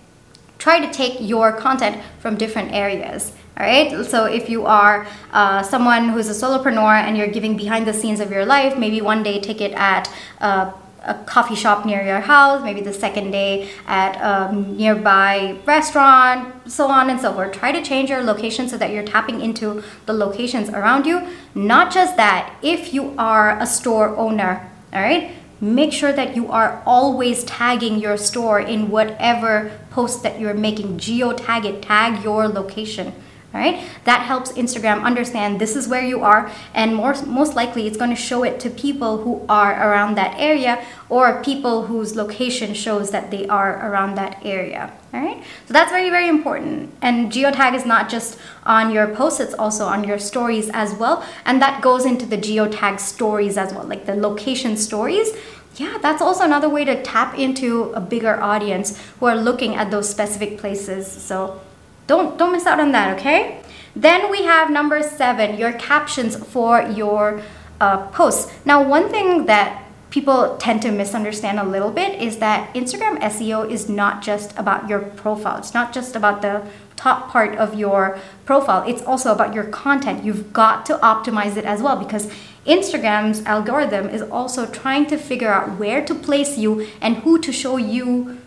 Try 0.59 0.85
to 0.85 0.93
take 0.93 1.17
your 1.19 1.51
content 1.51 2.01
from 2.19 2.37
different 2.37 2.73
areas. 2.73 3.33
All 3.57 3.65
right. 3.65 4.05
So 4.05 4.25
if 4.25 4.49
you 4.49 4.65
are 4.65 5.07
uh, 5.31 5.63
someone 5.63 6.09
who's 6.09 6.27
a 6.27 6.33
solopreneur 6.33 6.93
and 6.93 7.15
you're 7.15 7.27
giving 7.27 7.55
behind 7.55 7.87
the 7.87 7.93
scenes 7.93 8.19
of 8.19 8.29
your 8.29 8.45
life, 8.45 8.77
maybe 8.77 8.99
one 8.99 9.23
day 9.23 9.39
take 9.39 9.61
it 9.61 9.71
at 9.73 10.11
uh, 10.41 10.73
a 11.05 11.13
coffee 11.25 11.55
shop 11.55 11.85
near 11.85 12.03
your 12.05 12.19
house, 12.19 12.63
maybe 12.63 12.81
the 12.81 12.93
second 12.93 13.31
day 13.31 13.69
at 13.87 14.15
a 14.21 14.53
nearby 14.53 15.57
restaurant, 15.65 16.69
so 16.69 16.87
on 16.87 17.09
and 17.09 17.19
so 17.19 17.33
forth. 17.33 17.53
Try 17.53 17.71
to 17.71 17.81
change 17.81 18.09
your 18.09 18.23
location 18.23 18.67
so 18.67 18.77
that 18.77 18.91
you're 18.91 19.03
tapping 19.03 19.41
into 19.41 19.83
the 20.05 20.13
locations 20.13 20.69
around 20.69 21.05
you. 21.05 21.27
Not 21.53 21.93
just 21.93 22.17
that, 22.17 22.57
if 22.61 22.93
you 22.93 23.13
are 23.17 23.59
a 23.59 23.67
store 23.67 24.15
owner, 24.17 24.69
all 24.93 25.01
right, 25.01 25.31
make 25.61 25.93
sure 25.93 26.11
that 26.13 26.35
you 26.35 26.51
are 26.51 26.81
always 26.85 27.43
tagging 27.43 27.99
your 27.99 28.17
store 28.17 28.59
in 28.59 28.89
whatever 28.89 29.71
post 29.91 30.23
that 30.23 30.39
you're 30.39 30.53
making. 30.53 30.97
Geo 30.97 31.33
tag 31.33 31.65
it, 31.65 31.81
tag 31.81 32.23
your 32.23 32.47
location 32.47 33.13
right? 33.55 33.83
That 34.03 34.21
helps 34.21 34.51
Instagram 34.51 35.03
understand 35.03 35.59
this 35.59 35.75
is 35.75 35.87
where 35.87 36.05
you 36.05 36.21
are, 36.23 36.51
and 36.73 36.95
more, 36.95 37.15
most 37.25 37.55
likely 37.55 37.87
it's 37.87 37.97
going 37.97 38.09
to 38.09 38.15
show 38.15 38.43
it 38.43 38.59
to 38.59 38.69
people 38.69 39.23
who 39.23 39.45
are 39.47 39.71
around 39.71 40.15
that 40.15 40.35
area 40.37 40.85
or 41.09 41.41
people 41.41 41.87
whose 41.87 42.15
location 42.15 42.73
shows 42.73 43.11
that 43.11 43.31
they 43.31 43.47
are 43.47 43.89
around 43.89 44.15
that 44.15 44.39
area. 44.43 44.91
All 45.13 45.21
right, 45.21 45.41
so 45.65 45.73
that's 45.73 45.91
very, 45.91 46.09
very 46.09 46.27
important. 46.27 46.93
And 47.01 47.31
geotag 47.31 47.73
is 47.73 47.85
not 47.85 48.09
just 48.09 48.37
on 48.65 48.91
your 48.91 49.07
posts, 49.15 49.39
it's 49.39 49.53
also 49.53 49.85
on 49.85 50.03
your 50.03 50.19
stories 50.19 50.69
as 50.73 50.93
well. 50.93 51.25
And 51.45 51.61
that 51.61 51.81
goes 51.81 52.05
into 52.05 52.25
the 52.25 52.37
geotag 52.37 52.99
stories 52.99 53.57
as 53.57 53.73
well, 53.73 53.85
like 53.85 54.05
the 54.05 54.15
location 54.15 54.75
stories 54.75 55.31
yeah, 55.77 55.97
that's 56.01 56.21
also 56.21 56.45
another 56.45 56.69
way 56.69 56.85
to 56.85 57.01
tap 57.03 57.37
into 57.37 57.91
a 57.91 57.99
bigger 57.99 58.39
audience 58.41 58.97
who 59.19 59.25
are 59.25 59.35
looking 59.35 59.75
at 59.75 59.91
those 59.91 60.09
specific 60.09 60.57
places. 60.57 61.05
So 61.05 61.59
don't, 62.07 62.37
don't 62.37 62.51
miss 62.51 62.65
out 62.65 62.79
on 62.79 62.91
that, 62.91 63.17
okay? 63.17 63.61
Then 63.95 64.29
we 64.29 64.43
have 64.43 64.69
number 64.69 65.01
seven, 65.01 65.57
your 65.57 65.73
captions 65.73 66.35
for 66.35 66.81
your 66.81 67.41
uh, 67.79 68.07
posts. 68.07 68.51
Now, 68.65 68.83
one 68.87 69.09
thing 69.09 69.45
that 69.45 69.83
people 70.09 70.55
tend 70.57 70.81
to 70.81 70.91
misunderstand 70.91 71.59
a 71.59 71.63
little 71.63 71.91
bit 71.91 72.21
is 72.21 72.37
that 72.37 72.73
Instagram 72.73 73.19
SEO 73.19 73.69
is 73.69 73.89
not 73.89 74.21
just 74.21 74.57
about 74.57 74.87
your 74.87 74.99
profile. 74.99 75.57
It's 75.57 75.73
not 75.73 75.93
just 75.93 76.15
about 76.15 76.41
the 76.41 76.65
top 76.95 77.29
part 77.29 77.57
of 77.57 77.75
your 77.75 78.17
profile. 78.45 78.87
It's 78.87 79.01
also 79.01 79.33
about 79.33 79.53
your 79.53 79.65
content. 79.65 80.23
You've 80.23 80.53
got 80.53 80.85
to 80.85 80.97
optimize 80.99 81.57
it 81.57 81.65
as 81.65 81.81
well 81.81 81.97
because 81.97 82.31
Instagram's 82.65 83.43
algorithm 83.45 84.07
is 84.09 84.21
also 84.21 84.65
trying 84.65 85.05
to 85.07 85.17
figure 85.17 85.51
out 85.51 85.77
where 85.77 86.03
to 86.05 86.15
place 86.15 86.57
you 86.57 86.87
and 87.01 87.17
who 87.17 87.37
to 87.39 87.51
show 87.51 87.77
you 87.77 88.37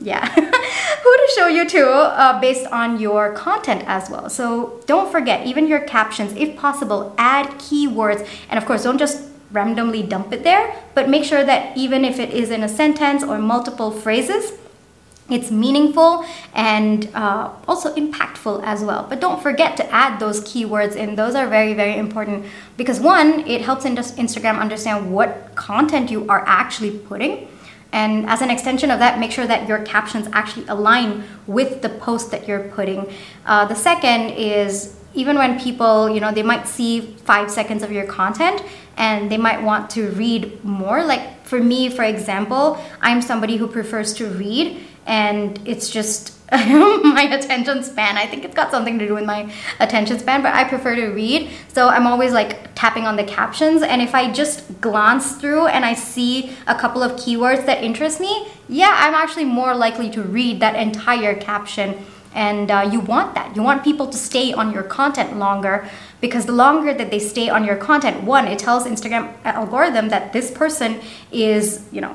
yeah, 0.00 0.28
who 0.34 1.16
to 1.16 1.32
show 1.34 1.46
you 1.46 1.68
to 1.68 1.88
uh, 1.88 2.40
based 2.40 2.66
on 2.66 2.98
your 2.98 3.32
content 3.32 3.84
as 3.86 4.10
well. 4.10 4.28
So 4.30 4.80
don't 4.86 5.10
forget, 5.10 5.46
even 5.46 5.66
your 5.66 5.80
captions, 5.80 6.32
if 6.32 6.56
possible, 6.56 7.14
add 7.18 7.46
keywords. 7.58 8.26
And 8.48 8.58
of 8.58 8.66
course, 8.66 8.84
don't 8.84 8.98
just 8.98 9.28
randomly 9.50 10.02
dump 10.02 10.32
it 10.32 10.44
there, 10.44 10.74
but 10.94 11.08
make 11.08 11.24
sure 11.24 11.44
that 11.44 11.76
even 11.76 12.04
if 12.04 12.18
it 12.18 12.30
is 12.30 12.50
in 12.50 12.62
a 12.62 12.68
sentence 12.68 13.22
or 13.22 13.38
multiple 13.38 13.90
phrases, 13.90 14.52
it's 15.30 15.50
meaningful 15.50 16.24
and 16.54 17.08
uh, 17.14 17.50
also 17.68 17.94
impactful 17.94 18.62
as 18.64 18.82
well. 18.82 19.06
But 19.08 19.20
don't 19.20 19.42
forget 19.42 19.76
to 19.78 19.90
add 19.90 20.18
those 20.18 20.40
keywords 20.40 20.96
in. 20.96 21.14
Those 21.14 21.34
are 21.34 21.46
very, 21.46 21.74
very 21.74 21.96
important 21.96 22.44
because 22.76 23.00
one, 23.00 23.46
it 23.46 23.62
helps 23.62 23.84
Instagram 23.84 24.58
understand 24.58 25.12
what 25.12 25.54
content 25.54 26.10
you 26.10 26.28
are 26.28 26.44
actually 26.46 26.98
putting 26.98 27.48
and 27.92 28.28
as 28.28 28.40
an 28.40 28.50
extension 28.50 28.90
of 28.90 28.98
that, 29.00 29.18
make 29.18 29.30
sure 29.30 29.46
that 29.46 29.68
your 29.68 29.80
captions 29.80 30.26
actually 30.32 30.66
align 30.68 31.24
with 31.46 31.82
the 31.82 31.90
post 31.90 32.30
that 32.30 32.48
you're 32.48 32.68
putting. 32.70 33.12
Uh, 33.44 33.66
the 33.66 33.74
second 33.74 34.30
is 34.30 34.96
even 35.14 35.36
when 35.36 35.60
people, 35.60 36.08
you 36.08 36.20
know, 36.20 36.32
they 36.32 36.42
might 36.42 36.66
see 36.66 37.00
five 37.24 37.50
seconds 37.50 37.82
of 37.82 37.92
your 37.92 38.06
content 38.06 38.64
and 38.96 39.30
they 39.30 39.36
might 39.36 39.62
want 39.62 39.90
to 39.90 40.10
read 40.12 40.64
more. 40.64 41.04
Like 41.04 41.44
for 41.44 41.60
me, 41.60 41.90
for 41.90 42.02
example, 42.02 42.82
I'm 43.02 43.20
somebody 43.20 43.56
who 43.56 43.66
prefers 43.66 44.14
to 44.14 44.26
read 44.26 44.84
and 45.06 45.60
it's 45.66 45.90
just 45.90 46.38
my 47.02 47.22
attention 47.30 47.82
span. 47.82 48.18
I 48.18 48.26
think 48.26 48.44
it's 48.44 48.54
got 48.54 48.70
something 48.70 48.98
to 48.98 49.06
do 49.08 49.14
with 49.14 49.24
my 49.24 49.50
attention 49.80 50.18
span, 50.18 50.42
but 50.42 50.52
I 50.54 50.64
prefer 50.64 50.94
to 50.94 51.06
read. 51.08 51.48
So 51.68 51.88
I'm 51.88 52.06
always 52.06 52.32
like 52.32 52.74
tapping 52.74 53.06
on 53.06 53.16
the 53.16 53.24
captions. 53.24 53.80
And 53.80 54.02
if 54.02 54.14
I 54.14 54.30
just 54.30 54.78
glance 54.82 55.36
through 55.36 55.68
and 55.68 55.82
I 55.82 55.94
see 55.94 56.52
a 56.66 56.74
couple 56.74 57.02
of 57.02 57.12
keywords 57.12 57.64
that 57.64 57.82
interest 57.82 58.20
me, 58.20 58.48
yeah, 58.68 58.94
I'm 58.98 59.14
actually 59.14 59.46
more 59.46 59.74
likely 59.74 60.10
to 60.10 60.22
read 60.22 60.60
that 60.60 60.76
entire 60.76 61.34
caption. 61.34 62.04
And 62.34 62.70
uh, 62.70 62.86
you 62.92 63.00
want 63.00 63.34
that. 63.34 63.56
You 63.56 63.62
want 63.62 63.82
people 63.82 64.08
to 64.08 64.16
stay 64.18 64.52
on 64.52 64.74
your 64.74 64.82
content 64.82 65.38
longer 65.38 65.88
because 66.20 66.44
the 66.44 66.52
longer 66.52 66.92
that 66.92 67.10
they 67.10 67.18
stay 67.18 67.48
on 67.48 67.64
your 67.64 67.76
content, 67.76 68.24
one, 68.24 68.46
it 68.46 68.58
tells 68.58 68.84
Instagram 68.84 69.32
algorithm 69.44 70.10
that 70.10 70.34
this 70.34 70.50
person 70.50 71.00
is, 71.30 71.86
you 71.90 72.02
know, 72.02 72.14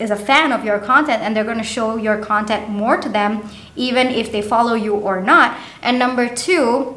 is 0.00 0.10
a 0.10 0.16
fan 0.16 0.52
of 0.52 0.64
your 0.64 0.78
content 0.78 1.22
and 1.22 1.36
they're 1.36 1.44
going 1.44 1.58
to 1.58 1.64
show 1.64 1.96
your 1.96 2.18
content 2.18 2.68
more 2.68 2.96
to 2.96 3.08
them 3.08 3.48
even 3.76 4.06
if 4.08 4.32
they 4.32 4.42
follow 4.42 4.74
you 4.74 4.94
or 4.94 5.20
not 5.20 5.56
and 5.82 5.98
number 5.98 6.28
two 6.34 6.96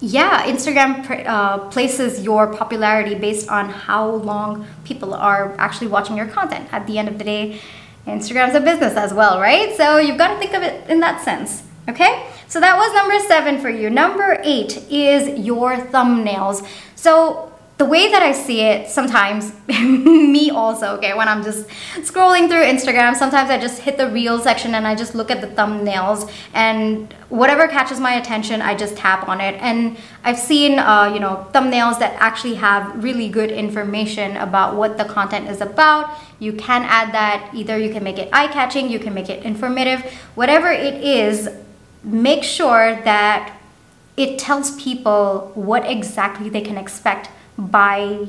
yeah 0.00 0.44
instagram 0.46 1.26
uh, 1.26 1.58
places 1.68 2.22
your 2.22 2.46
popularity 2.52 3.14
based 3.14 3.48
on 3.48 3.68
how 3.68 4.08
long 4.08 4.66
people 4.84 5.14
are 5.14 5.54
actually 5.58 5.88
watching 5.88 6.16
your 6.16 6.26
content 6.26 6.68
at 6.72 6.86
the 6.86 6.98
end 6.98 7.08
of 7.08 7.18
the 7.18 7.24
day 7.24 7.60
instagram's 8.06 8.54
a 8.54 8.60
business 8.60 8.94
as 8.94 9.12
well 9.12 9.40
right 9.40 9.76
so 9.76 9.98
you've 9.98 10.18
got 10.18 10.32
to 10.32 10.38
think 10.38 10.54
of 10.54 10.62
it 10.62 10.88
in 10.88 11.00
that 11.00 11.22
sense 11.22 11.64
Okay, 11.88 12.30
so 12.46 12.60
that 12.60 12.76
was 12.76 12.94
number 12.94 13.18
seven 13.26 13.58
for 13.58 13.68
you. 13.68 13.90
Number 13.90 14.40
eight 14.44 14.76
is 14.90 15.44
your 15.44 15.76
thumbnails. 15.76 16.64
So 16.94 17.49
the 17.80 17.86
way 17.86 18.10
that 18.10 18.22
I 18.22 18.32
see 18.32 18.60
it 18.60 18.90
sometimes, 18.90 19.54
me 19.68 20.50
also, 20.50 20.96
okay, 20.96 21.14
when 21.14 21.28
I'm 21.28 21.42
just 21.42 21.66
scrolling 22.00 22.46
through 22.46 22.64
Instagram, 22.64 23.16
sometimes 23.16 23.48
I 23.48 23.58
just 23.58 23.80
hit 23.80 23.96
the 23.96 24.06
reel 24.10 24.38
section 24.38 24.74
and 24.74 24.86
I 24.86 24.94
just 24.94 25.14
look 25.14 25.30
at 25.30 25.40
the 25.40 25.46
thumbnails 25.46 26.30
and 26.52 27.10
whatever 27.30 27.66
catches 27.68 27.98
my 27.98 28.12
attention, 28.20 28.60
I 28.60 28.74
just 28.74 28.98
tap 28.98 29.26
on 29.30 29.40
it. 29.40 29.54
And 29.62 29.96
I've 30.24 30.38
seen, 30.38 30.78
uh, 30.78 31.10
you 31.14 31.20
know, 31.20 31.48
thumbnails 31.54 31.98
that 32.00 32.12
actually 32.20 32.56
have 32.56 33.02
really 33.02 33.30
good 33.30 33.50
information 33.50 34.36
about 34.36 34.76
what 34.76 34.98
the 34.98 35.06
content 35.06 35.48
is 35.48 35.62
about. 35.62 36.10
You 36.38 36.52
can 36.52 36.82
add 36.82 37.14
that, 37.14 37.48
either 37.54 37.78
you 37.78 37.90
can 37.90 38.04
make 38.04 38.18
it 38.18 38.28
eye 38.30 38.48
catching, 38.48 38.90
you 38.90 38.98
can 38.98 39.14
make 39.14 39.30
it 39.30 39.42
informative, 39.42 40.02
whatever 40.34 40.70
it 40.70 41.02
is, 41.02 41.48
make 42.04 42.44
sure 42.44 43.00
that 43.04 43.56
it 44.18 44.38
tells 44.38 44.78
people 44.78 45.50
what 45.54 45.86
exactly 45.86 46.50
they 46.50 46.60
can 46.60 46.76
expect 46.76 47.30
by 47.60 48.26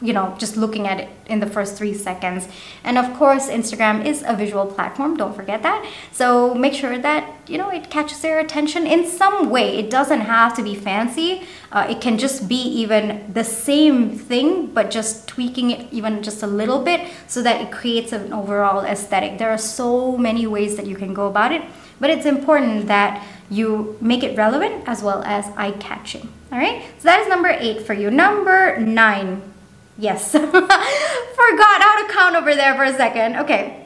you 0.00 0.12
know 0.12 0.34
just 0.38 0.56
looking 0.56 0.86
at 0.86 1.00
it 1.00 1.08
in 1.26 1.40
the 1.40 1.46
first 1.46 1.76
three 1.76 1.94
seconds. 1.94 2.46
And 2.82 2.98
of 2.98 3.14
course 3.14 3.48
instagram 3.48 4.04
is 4.04 4.22
a 4.26 4.36
visual 4.36 4.66
platform 4.66 5.16
don't 5.16 5.34
forget 5.34 5.62
that. 5.62 5.88
So 6.12 6.54
make 6.54 6.74
sure 6.74 6.98
that 6.98 7.32
you 7.46 7.56
know 7.56 7.70
it 7.70 7.90
catches 7.90 8.20
their 8.20 8.38
attention 8.40 8.86
in 8.86 9.06
some 9.06 9.50
way. 9.50 9.78
It 9.78 9.90
doesn't 9.90 10.20
have 10.20 10.54
to 10.56 10.62
be 10.62 10.74
fancy. 10.74 11.42
Uh, 11.72 11.86
it 11.88 12.00
can 12.00 12.18
just 12.18 12.48
be 12.48 12.62
even 12.82 13.32
the 13.32 13.44
same 13.44 14.18
thing 14.18 14.66
but 14.66 14.90
just 14.90 15.26
tweaking 15.28 15.70
it 15.70 15.92
even 15.92 16.22
just 16.22 16.42
a 16.42 16.46
little 16.46 16.82
bit 16.82 17.10
so 17.26 17.42
that 17.42 17.60
it 17.60 17.70
creates 17.72 18.12
an 18.12 18.32
overall 18.32 18.84
aesthetic. 18.84 19.38
There 19.38 19.50
are 19.50 19.58
so 19.58 20.18
many 20.18 20.46
ways 20.46 20.76
that 20.76 20.86
you 20.86 20.96
can 20.96 21.14
go 21.14 21.28
about 21.28 21.52
it 21.52 21.62
but 22.00 22.10
it's 22.10 22.26
important 22.26 22.88
that 22.88 23.24
you 23.50 23.96
make 24.00 24.22
it 24.22 24.36
relevant 24.36 24.84
as 24.86 25.02
well 25.02 25.22
as 25.24 25.46
eye-catching. 25.56 26.28
All 26.52 26.58
right? 26.58 26.84
So 26.98 27.04
that 27.04 27.20
is 27.20 27.28
number 27.28 27.48
eight 27.48 27.82
for 27.82 27.94
you. 27.94 28.10
Number 28.10 28.78
nine. 28.78 29.42
Yes. 29.98 30.32
Forgot 30.32 31.82
how 31.82 32.06
to 32.06 32.12
count 32.12 32.36
over 32.36 32.54
there 32.54 32.74
for 32.74 32.84
a 32.84 32.94
second. 32.94 33.36
Okay. 33.36 33.84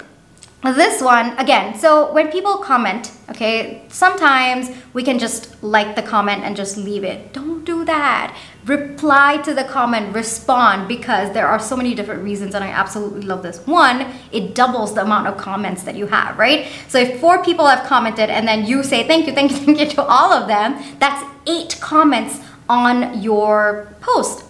This 0.64 1.00
one 1.00 1.38
again 1.38 1.78
so 1.78 2.12
when 2.12 2.30
people 2.30 2.58
comment 2.58 3.12
okay 3.30 3.82
sometimes 3.88 4.70
we 4.92 5.02
can 5.04 5.18
just 5.18 5.62
like 5.62 5.94
the 5.94 6.02
comment 6.02 6.42
and 6.42 6.56
just 6.56 6.76
leave 6.76 7.04
it. 7.04 7.32
Don't 7.32 7.64
do 7.64 7.84
that 7.84 8.36
reply 8.68 9.38
to 9.38 9.54
the 9.54 9.64
comment 9.64 10.14
respond 10.14 10.86
because 10.86 11.32
there 11.32 11.46
are 11.46 11.58
so 11.58 11.76
many 11.76 11.94
different 11.94 12.22
reasons 12.22 12.54
and 12.54 12.62
i 12.62 12.68
absolutely 12.68 13.22
love 13.22 13.42
this 13.42 13.66
one 13.66 14.12
it 14.30 14.54
doubles 14.54 14.94
the 14.94 15.00
amount 15.00 15.26
of 15.26 15.36
comments 15.36 15.82
that 15.84 15.96
you 15.96 16.06
have 16.06 16.38
right 16.38 16.68
so 16.86 16.98
if 16.98 17.18
four 17.18 17.42
people 17.42 17.66
have 17.66 17.84
commented 17.86 18.28
and 18.28 18.46
then 18.46 18.66
you 18.66 18.82
say 18.82 19.06
thank 19.06 19.26
you 19.26 19.32
thank 19.32 19.50
you 19.50 19.56
thank 19.64 19.80
you 19.80 19.86
to 19.86 20.02
all 20.02 20.32
of 20.32 20.46
them 20.48 20.80
that's 20.98 21.24
eight 21.46 21.78
comments 21.80 22.40
on 22.68 23.22
your 23.22 23.88
post 24.00 24.44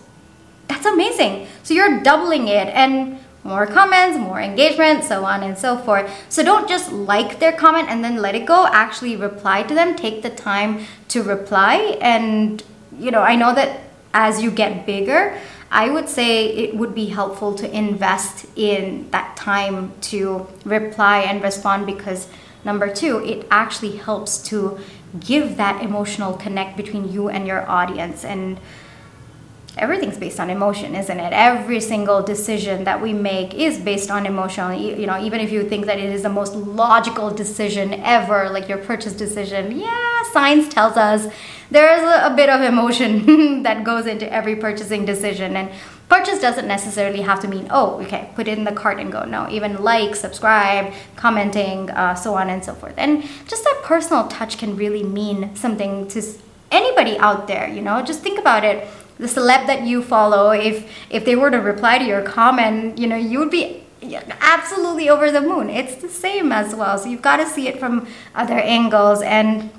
that's 0.66 0.84
amazing 0.84 1.46
so 1.62 1.72
you're 1.72 2.00
doubling 2.00 2.48
it 2.48 2.68
and 2.68 3.18
more 3.44 3.66
comments, 3.66 4.18
more 4.18 4.40
engagement, 4.40 5.04
so 5.04 5.24
on 5.24 5.42
and 5.42 5.56
so 5.56 5.78
forth. 5.78 6.10
So 6.28 6.42
don't 6.42 6.68
just 6.68 6.92
like 6.92 7.38
their 7.38 7.52
comment 7.52 7.88
and 7.88 8.04
then 8.04 8.16
let 8.16 8.34
it 8.34 8.44
go. 8.44 8.66
Actually 8.66 9.16
reply 9.16 9.62
to 9.62 9.74
them. 9.74 9.96
Take 9.96 10.22
the 10.22 10.28
time 10.28 10.84
to 11.08 11.22
reply. 11.22 11.96
And, 12.02 12.62
you 12.98 13.10
know, 13.10 13.22
I 13.22 13.36
know 13.36 13.54
that 13.54 13.87
as 14.14 14.42
you 14.42 14.50
get 14.50 14.86
bigger, 14.86 15.38
I 15.70 15.90
would 15.90 16.08
say 16.08 16.46
it 16.48 16.74
would 16.76 16.94
be 16.94 17.06
helpful 17.06 17.54
to 17.56 17.76
invest 17.76 18.46
in 18.56 19.10
that 19.10 19.36
time 19.36 19.92
to 20.02 20.46
reply 20.64 21.20
and 21.20 21.42
respond 21.42 21.86
because 21.86 22.28
number 22.64 22.92
two, 22.92 23.22
it 23.24 23.46
actually 23.50 23.96
helps 23.96 24.38
to 24.44 24.78
give 25.20 25.56
that 25.56 25.82
emotional 25.82 26.34
connect 26.34 26.76
between 26.76 27.12
you 27.12 27.28
and 27.28 27.46
your 27.46 27.68
audience. 27.68 28.24
And 28.24 28.58
everything's 29.78 30.18
based 30.18 30.40
on 30.40 30.50
emotion, 30.50 30.94
isn't 30.94 31.20
it? 31.20 31.32
Every 31.32 31.80
single 31.80 32.22
decision 32.22 32.84
that 32.84 33.00
we 33.00 33.12
make 33.12 33.54
is 33.54 33.78
based 33.78 34.10
on 34.10 34.26
emotion. 34.26 34.78
You 34.78 35.06
know, 35.06 35.22
even 35.22 35.40
if 35.40 35.50
you 35.50 35.68
think 35.68 35.86
that 35.86 35.98
it 35.98 36.10
is 36.10 36.22
the 36.22 36.28
most 36.28 36.54
logical 36.54 37.30
decision 37.30 37.94
ever, 37.94 38.50
like 38.50 38.68
your 38.68 38.78
purchase 38.78 39.12
decision, 39.12 39.78
yeah, 39.78 40.22
science 40.32 40.68
tells 40.68 40.96
us 40.96 41.32
there's 41.70 42.02
a, 42.02 42.32
a 42.32 42.34
bit 42.34 42.48
of 42.48 42.62
emotion 42.62 43.62
that 43.62 43.84
goes 43.84 44.06
into 44.06 44.30
every 44.32 44.56
purchasing 44.56 45.04
decision. 45.04 45.56
And 45.56 45.70
purchase 46.08 46.40
doesn't 46.40 46.66
necessarily 46.66 47.20
have 47.20 47.40
to 47.40 47.48
mean, 47.48 47.68
oh, 47.70 48.00
okay, 48.02 48.30
put 48.34 48.48
it 48.48 48.58
in 48.58 48.64
the 48.64 48.72
cart 48.72 48.98
and 48.98 49.12
go. 49.12 49.24
No, 49.24 49.48
even 49.50 49.82
like, 49.82 50.16
subscribe, 50.16 50.92
commenting, 51.16 51.90
uh, 51.90 52.14
so 52.14 52.34
on 52.34 52.50
and 52.50 52.64
so 52.64 52.74
forth. 52.74 52.94
And 52.96 53.22
just 53.46 53.64
that 53.64 53.80
personal 53.84 54.28
touch 54.28 54.58
can 54.58 54.76
really 54.76 55.02
mean 55.02 55.54
something 55.54 56.08
to 56.08 56.22
anybody 56.70 57.18
out 57.18 57.46
there, 57.46 57.68
you 57.68 57.82
know? 57.82 58.02
Just 58.02 58.20
think 58.20 58.38
about 58.38 58.64
it 58.64 58.86
the 59.18 59.26
celeb 59.26 59.66
that 59.66 59.82
you 59.82 60.02
follow, 60.02 60.50
if 60.50 60.90
if 61.10 61.24
they 61.24 61.36
were 61.36 61.50
to 61.50 61.58
reply 61.58 61.98
to 61.98 62.04
your 62.04 62.22
comment, 62.22 62.98
you 62.98 63.06
know, 63.06 63.16
you 63.16 63.38
would 63.38 63.50
be 63.50 63.84
absolutely 64.40 65.08
over 65.08 65.30
the 65.30 65.40
moon. 65.40 65.68
It's 65.70 65.96
the 65.96 66.08
same 66.08 66.52
as 66.52 66.74
well. 66.74 66.98
So 66.98 67.08
you've 67.08 67.22
got 67.22 67.38
to 67.38 67.46
see 67.46 67.68
it 67.68 67.78
from 67.78 68.06
other 68.34 68.58
angles 68.58 69.22
and 69.22 69.70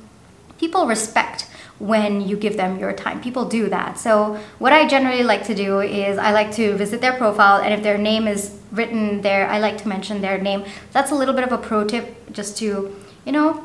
people 0.60 0.88
respect 0.88 1.48
when 1.80 2.20
you 2.20 2.36
give 2.36 2.58
them 2.58 2.78
your 2.78 2.92
time. 2.92 3.22
People 3.22 3.46
do 3.46 3.70
that. 3.70 3.98
So 3.98 4.38
what 4.60 4.74
I 4.74 4.86
generally 4.88 5.24
like 5.24 5.46
to 5.46 5.56
do 5.56 5.80
is 5.80 6.18
I 6.18 6.32
like 6.32 6.52
to 6.56 6.76
visit 6.76 7.00
their 7.00 7.14
profile 7.14 7.62
and 7.62 7.74
if 7.74 7.82
their 7.82 7.98
name 7.98 8.28
is 8.28 8.60
written 8.72 9.22
there, 9.22 9.48
I 9.48 9.60
like 9.60 9.78
to 9.80 9.88
mention 9.88 10.22
their 10.22 10.38
name. 10.38 10.66
That's 10.92 11.12
a 11.12 11.16
little 11.16 11.34
bit 11.34 11.46
of 11.46 11.54
a 11.54 11.58
pro 11.58 11.86
tip 11.86 12.34
just 12.34 12.58
to, 12.58 12.94
you 13.26 13.32
know, 13.32 13.64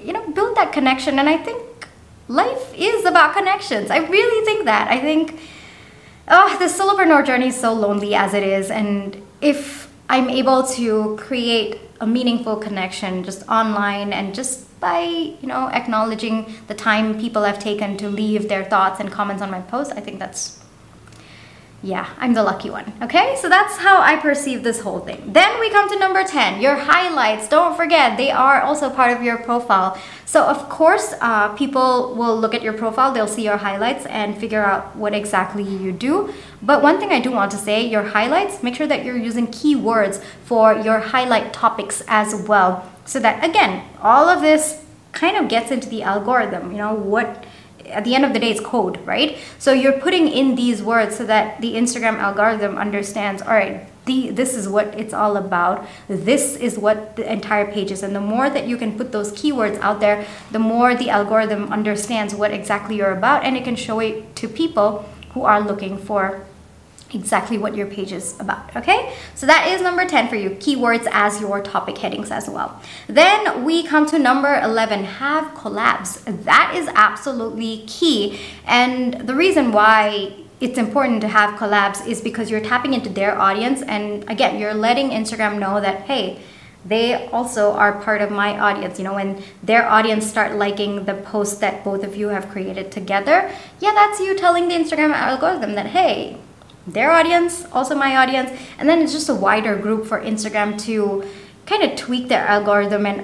you 0.00 0.14
know, 0.14 0.26
build 0.30 0.56
that 0.56 0.72
connection 0.72 1.18
and 1.18 1.28
I 1.28 1.36
think 1.36 1.62
life 2.30 2.72
is 2.76 3.04
about 3.04 3.34
connections. 3.34 3.90
I 3.90 3.98
really 3.98 4.44
think 4.44 4.64
that. 4.64 4.88
I 4.88 5.00
think 5.00 5.40
oh, 6.28 6.56
the 6.58 6.66
solopreneur 6.66 7.26
journey 7.26 7.48
is 7.48 7.60
so 7.60 7.72
lonely 7.72 8.14
as 8.14 8.34
it 8.34 8.44
is. 8.44 8.70
And 8.70 9.20
if 9.40 9.92
I'm 10.08 10.30
able 10.30 10.62
to 10.78 11.16
create 11.16 11.80
a 12.00 12.06
meaningful 12.06 12.56
connection 12.56 13.24
just 13.24 13.46
online 13.48 14.12
and 14.12 14.34
just 14.34 14.80
by 14.80 15.00
you 15.00 15.46
know 15.46 15.68
acknowledging 15.68 16.54
the 16.68 16.74
time 16.74 17.20
people 17.20 17.42
have 17.42 17.58
taken 17.58 17.98
to 17.98 18.08
leave 18.08 18.48
their 18.48 18.64
thoughts 18.64 18.98
and 18.98 19.12
comments 19.12 19.42
on 19.42 19.50
my 19.50 19.60
post 19.60 19.92
i 19.94 20.00
think 20.00 20.18
that's 20.18 20.59
yeah, 21.82 22.10
I'm 22.18 22.34
the 22.34 22.42
lucky 22.42 22.68
one. 22.68 22.92
Okay, 23.00 23.36
so 23.40 23.48
that's 23.48 23.78
how 23.78 24.02
I 24.02 24.16
perceive 24.16 24.62
this 24.62 24.80
whole 24.80 25.00
thing. 25.00 25.32
Then 25.32 25.58
we 25.58 25.70
come 25.70 25.88
to 25.88 25.98
number 25.98 26.22
10, 26.22 26.60
your 26.60 26.76
highlights. 26.76 27.48
Don't 27.48 27.74
forget, 27.74 28.18
they 28.18 28.30
are 28.30 28.60
also 28.60 28.90
part 28.90 29.16
of 29.16 29.22
your 29.22 29.38
profile. 29.38 29.98
So, 30.26 30.44
of 30.44 30.68
course, 30.68 31.14
uh, 31.22 31.54
people 31.54 32.14
will 32.14 32.38
look 32.38 32.54
at 32.54 32.62
your 32.62 32.74
profile, 32.74 33.12
they'll 33.12 33.26
see 33.26 33.44
your 33.44 33.56
highlights 33.56 34.04
and 34.06 34.36
figure 34.36 34.62
out 34.62 34.94
what 34.94 35.14
exactly 35.14 35.62
you 35.62 35.90
do. 35.90 36.34
But 36.60 36.82
one 36.82 37.00
thing 37.00 37.12
I 37.12 37.20
do 37.20 37.30
want 37.30 37.50
to 37.52 37.56
say 37.56 37.86
your 37.86 38.02
highlights, 38.02 38.62
make 38.62 38.74
sure 38.74 38.86
that 38.86 39.02
you're 39.02 39.16
using 39.16 39.46
keywords 39.46 40.22
for 40.44 40.74
your 40.74 40.98
highlight 40.98 41.54
topics 41.54 42.02
as 42.08 42.34
well. 42.46 42.90
So 43.06 43.18
that, 43.20 43.42
again, 43.42 43.84
all 44.02 44.28
of 44.28 44.42
this 44.42 44.84
kind 45.12 45.36
of 45.38 45.48
gets 45.48 45.70
into 45.70 45.88
the 45.88 46.02
algorithm, 46.02 46.72
you 46.72 46.78
know, 46.78 46.94
what 46.94 47.44
at 47.90 48.04
the 48.04 48.14
end 48.14 48.24
of 48.24 48.32
the 48.32 48.38
day 48.38 48.50
it's 48.50 48.60
code 48.60 48.98
right? 49.06 49.38
So 49.58 49.72
you're 49.72 49.98
putting 50.00 50.28
in 50.28 50.54
these 50.54 50.82
words 50.82 51.16
so 51.16 51.24
that 51.26 51.60
the 51.60 51.74
instagram 51.74 52.18
algorithm 52.18 52.76
understands 52.76 53.42
all 53.42 53.54
right 53.54 53.86
the, 54.06 54.30
this 54.30 54.54
is 54.54 54.68
what 54.68 54.86
it's 54.98 55.12
all 55.12 55.36
about 55.36 55.86
this 56.08 56.56
is 56.56 56.78
what 56.78 57.16
the 57.16 57.30
entire 57.30 57.70
page 57.70 57.90
is. 57.90 58.02
And 58.02 58.16
the 58.16 58.20
more 58.20 58.48
that 58.50 58.66
you 58.66 58.76
can 58.76 58.96
put 58.96 59.12
those 59.12 59.32
keywords 59.32 59.78
out 59.80 60.00
there 60.00 60.26
the 60.50 60.58
more 60.58 60.94
the 60.94 61.10
algorithm 61.10 61.72
understands 61.72 62.34
what 62.34 62.50
exactly 62.52 62.96
you're 62.96 63.12
about 63.12 63.44
and 63.44 63.56
it 63.56 63.64
can 63.64 63.76
show 63.76 64.00
it 64.00 64.34
to 64.36 64.48
people 64.48 65.04
who 65.32 65.44
are 65.44 65.60
looking 65.60 65.96
for 65.96 66.44
exactly 67.14 67.58
what 67.58 67.76
your 67.76 67.86
page 67.86 68.12
is 68.12 68.38
about, 68.40 68.74
okay? 68.76 69.14
So 69.34 69.46
that 69.46 69.68
is 69.68 69.82
number 69.82 70.06
10 70.06 70.28
for 70.28 70.36
you, 70.36 70.50
keywords 70.50 71.06
as 71.10 71.40
your 71.40 71.60
topic 71.62 71.98
headings 71.98 72.30
as 72.30 72.48
well. 72.48 72.80
Then 73.06 73.64
we 73.64 73.82
come 73.82 74.06
to 74.06 74.18
number 74.18 74.60
11, 74.60 75.04
have 75.04 75.54
collabs. 75.54 76.22
That 76.44 76.74
is 76.76 76.88
absolutely 76.94 77.84
key. 77.86 78.40
And 78.66 79.14
the 79.26 79.34
reason 79.34 79.72
why 79.72 80.32
it's 80.60 80.78
important 80.78 81.20
to 81.22 81.28
have 81.28 81.58
collabs 81.58 82.06
is 82.06 82.20
because 82.20 82.50
you're 82.50 82.60
tapping 82.60 82.94
into 82.94 83.08
their 83.08 83.38
audience 83.38 83.82
and 83.82 84.28
again, 84.30 84.58
you're 84.58 84.74
letting 84.74 85.10
Instagram 85.10 85.58
know 85.58 85.80
that, 85.80 86.02
hey, 86.02 86.40
they 86.84 87.28
also 87.28 87.72
are 87.72 88.00
part 88.00 88.22
of 88.22 88.30
my 88.30 88.58
audience 88.58 88.98
you 88.98 89.04
know 89.04 89.14
when 89.14 89.42
their 89.62 89.86
audience 89.86 90.26
start 90.26 90.56
liking 90.56 91.04
the 91.04 91.12
post 91.12 91.60
that 91.60 91.84
both 91.84 92.02
of 92.02 92.16
you 92.16 92.28
have 92.28 92.48
created 92.48 92.90
together 92.90 93.50
yeah 93.80 93.92
that's 93.92 94.18
you 94.18 94.34
telling 94.34 94.68
the 94.68 94.74
instagram 94.74 95.12
algorithm 95.12 95.74
that 95.74 95.88
hey 95.88 96.38
their 96.92 97.10
audience, 97.10 97.64
also 97.72 97.94
my 97.94 98.16
audience, 98.16 98.50
and 98.78 98.88
then 98.88 99.00
it's 99.00 99.12
just 99.12 99.28
a 99.28 99.34
wider 99.34 99.76
group 99.76 100.06
for 100.06 100.20
Instagram 100.20 100.80
to 100.86 101.24
kind 101.66 101.82
of 101.82 101.96
tweak 101.96 102.28
their 102.28 102.46
algorithm. 102.46 103.06
And 103.06 103.22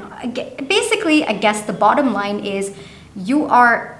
basically, 0.68 1.24
I 1.24 1.32
guess 1.34 1.62
the 1.66 1.72
bottom 1.72 2.12
line 2.12 2.40
is 2.40 2.74
you 3.14 3.46
are. 3.46 3.94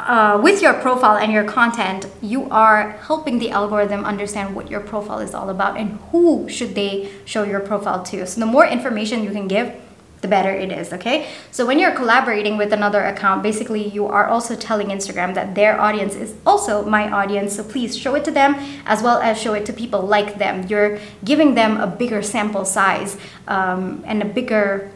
Uh, 0.00 0.38
with 0.40 0.62
your 0.62 0.74
profile 0.74 1.16
and 1.16 1.32
your 1.32 1.42
content, 1.42 2.06
you 2.22 2.48
are 2.50 2.92
helping 3.08 3.40
the 3.40 3.50
algorithm 3.50 4.04
understand 4.04 4.54
what 4.54 4.70
your 4.70 4.78
profile 4.78 5.18
is 5.18 5.34
all 5.34 5.50
about 5.50 5.76
and 5.76 5.98
who 6.12 6.48
should 6.48 6.76
they 6.76 7.10
show 7.24 7.42
your 7.42 7.58
profile 7.58 8.00
to. 8.04 8.24
So 8.24 8.38
the 8.38 8.46
more 8.46 8.64
information 8.64 9.24
you 9.24 9.32
can 9.32 9.48
give, 9.48 9.74
the 10.20 10.28
better 10.28 10.50
it 10.50 10.72
is, 10.72 10.92
okay? 10.92 11.28
So 11.50 11.64
when 11.64 11.78
you're 11.78 11.94
collaborating 11.94 12.56
with 12.56 12.72
another 12.72 13.04
account, 13.04 13.42
basically 13.42 13.88
you 13.88 14.06
are 14.06 14.26
also 14.26 14.56
telling 14.56 14.88
Instagram 14.88 15.34
that 15.34 15.54
their 15.54 15.80
audience 15.80 16.14
is 16.14 16.34
also 16.44 16.84
my 16.84 17.10
audience. 17.10 17.56
So 17.56 17.62
please 17.62 17.96
show 17.96 18.14
it 18.14 18.24
to 18.24 18.30
them 18.30 18.56
as 18.86 19.02
well 19.02 19.20
as 19.20 19.40
show 19.40 19.54
it 19.54 19.64
to 19.66 19.72
people 19.72 20.02
like 20.02 20.38
them. 20.38 20.66
You're 20.66 20.98
giving 21.24 21.54
them 21.54 21.76
a 21.76 21.86
bigger 21.86 22.22
sample 22.22 22.64
size 22.64 23.16
um, 23.46 24.02
and 24.06 24.22
a 24.22 24.26
bigger 24.26 24.90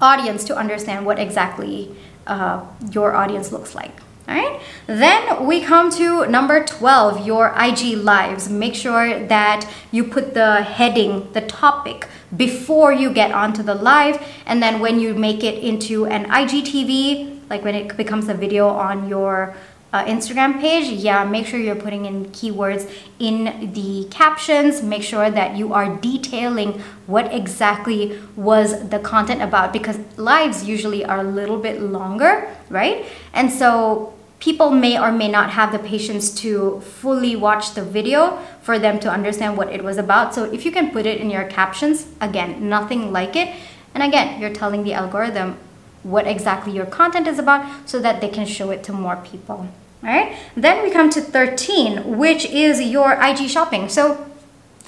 audience 0.00 0.44
to 0.44 0.56
understand 0.56 1.04
what 1.04 1.18
exactly 1.18 1.94
uh, 2.26 2.64
your 2.92 3.14
audience 3.14 3.52
looks 3.52 3.74
like. 3.74 3.92
All 4.30 4.36
right. 4.36 4.60
Then 4.86 5.44
we 5.44 5.60
come 5.60 5.90
to 5.96 6.24
number 6.26 6.64
12, 6.64 7.26
your 7.26 7.52
IG 7.58 7.98
lives. 7.98 8.48
Make 8.48 8.76
sure 8.76 9.26
that 9.26 9.68
you 9.90 10.04
put 10.04 10.34
the 10.34 10.62
heading, 10.62 11.32
the 11.32 11.40
topic 11.40 12.06
before 12.36 12.92
you 12.92 13.12
get 13.12 13.32
onto 13.32 13.64
the 13.64 13.74
live. 13.74 14.24
And 14.46 14.62
then 14.62 14.78
when 14.78 15.00
you 15.00 15.14
make 15.14 15.42
it 15.42 15.60
into 15.64 16.06
an 16.06 16.26
IGTV, 16.26 17.50
like 17.50 17.64
when 17.64 17.74
it 17.74 17.96
becomes 17.96 18.28
a 18.28 18.34
video 18.34 18.68
on 18.68 19.08
your 19.08 19.56
uh, 19.92 20.04
Instagram 20.04 20.60
page, 20.60 20.88
yeah, 20.88 21.24
make 21.24 21.44
sure 21.44 21.58
you're 21.58 21.74
putting 21.74 22.04
in 22.04 22.26
keywords 22.26 22.88
in 23.18 23.72
the 23.72 24.06
captions. 24.12 24.80
Make 24.80 25.02
sure 25.02 25.28
that 25.28 25.56
you 25.56 25.74
are 25.74 25.96
detailing 25.96 26.80
what 27.08 27.34
exactly 27.34 28.20
was 28.36 28.90
the 28.90 29.00
content 29.00 29.42
about 29.42 29.72
because 29.72 29.98
lives 30.16 30.62
usually 30.62 31.04
are 31.04 31.18
a 31.18 31.24
little 31.24 31.58
bit 31.58 31.82
longer, 31.82 32.48
right? 32.68 33.06
And 33.32 33.50
so 33.50 34.14
people 34.40 34.70
may 34.70 34.98
or 34.98 35.12
may 35.12 35.28
not 35.28 35.50
have 35.50 35.70
the 35.70 35.78
patience 35.78 36.34
to 36.42 36.80
fully 36.80 37.36
watch 37.36 37.74
the 37.74 37.84
video 37.84 38.38
for 38.62 38.78
them 38.78 38.98
to 38.98 39.10
understand 39.10 39.56
what 39.56 39.68
it 39.68 39.84
was 39.84 39.98
about. 39.98 40.34
So 40.34 40.44
if 40.44 40.64
you 40.64 40.72
can 40.72 40.90
put 40.90 41.06
it 41.06 41.20
in 41.20 41.30
your 41.30 41.44
captions, 41.44 42.06
again, 42.20 42.68
nothing 42.68 43.12
like 43.12 43.36
it. 43.36 43.54
And 43.94 44.02
again, 44.02 44.40
you're 44.40 44.52
telling 44.52 44.82
the 44.82 44.94
algorithm 44.94 45.58
what 46.02 46.26
exactly 46.26 46.72
your 46.72 46.86
content 46.86 47.26
is 47.26 47.38
about 47.38 47.88
so 47.88 48.00
that 48.00 48.20
they 48.22 48.28
can 48.28 48.46
show 48.46 48.70
it 48.70 48.82
to 48.84 48.92
more 48.92 49.16
people. 49.16 49.68
All 50.02 50.08
right. 50.08 50.34
Then 50.56 50.82
we 50.82 50.90
come 50.90 51.10
to 51.10 51.20
13, 51.20 52.16
which 52.16 52.46
is 52.46 52.80
your 52.80 53.12
IG 53.22 53.50
shopping. 53.50 53.90
So 53.90 54.29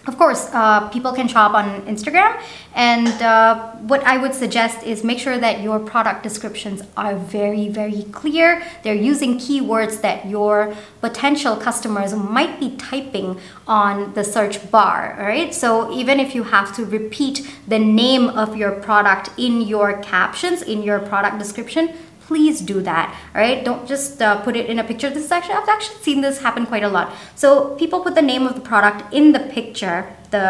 of 0.06 0.18
course, 0.18 0.48
uh, 0.52 0.88
people 0.88 1.12
can 1.12 1.28
shop 1.28 1.54
on 1.54 1.82
Instagram, 1.82 2.40
and 2.74 3.06
uh, 3.22 3.72
what 3.86 4.02
I 4.02 4.16
would 4.16 4.34
suggest 4.34 4.82
is 4.82 5.04
make 5.04 5.20
sure 5.20 5.38
that 5.38 5.62
your 5.62 5.78
product 5.78 6.24
descriptions 6.24 6.82
are 6.96 7.14
very, 7.14 7.68
very 7.68 8.02
clear. 8.10 8.62
They're 8.82 8.94
using 8.94 9.38
keywords 9.38 10.00
that 10.00 10.26
your 10.26 10.74
potential 11.00 11.56
customers 11.56 12.14
might 12.14 12.58
be 12.58 12.76
typing 12.76 13.38
on 13.68 14.12
the 14.14 14.24
search 14.24 14.70
bar, 14.72 15.16
right? 15.18 15.54
So 15.54 15.92
even 15.92 16.18
if 16.18 16.34
you 16.34 16.42
have 16.44 16.74
to 16.76 16.84
repeat 16.84 17.48
the 17.68 17.78
name 17.78 18.28
of 18.28 18.56
your 18.56 18.72
product 18.72 19.30
in 19.36 19.60
your 19.62 20.02
captions, 20.02 20.62
in 20.62 20.82
your 20.82 20.98
product 20.98 21.38
description, 21.38 21.94
please 22.32 22.62
do 22.62 22.80
that 22.80 23.14
all 23.34 23.42
right 23.42 23.62
don't 23.62 23.86
just 23.86 24.22
uh, 24.22 24.40
put 24.42 24.56
it 24.56 24.66
in 24.70 24.78
a 24.78 24.84
picture. 24.90 25.10
This 25.10 25.24
is 25.26 25.32
actually 25.36 25.56
i've 25.56 25.68
actually 25.68 26.00
seen 26.06 26.22
this 26.22 26.40
happen 26.40 26.64
quite 26.64 26.82
a 26.82 26.88
lot. 26.88 27.12
So 27.34 27.74
people 27.80 28.00
put 28.00 28.14
the 28.14 28.26
name 28.32 28.46
of 28.46 28.54
the 28.54 28.64
product 28.72 29.12
in 29.12 29.32
the 29.32 29.40
picture 29.56 29.98
the 30.30 30.46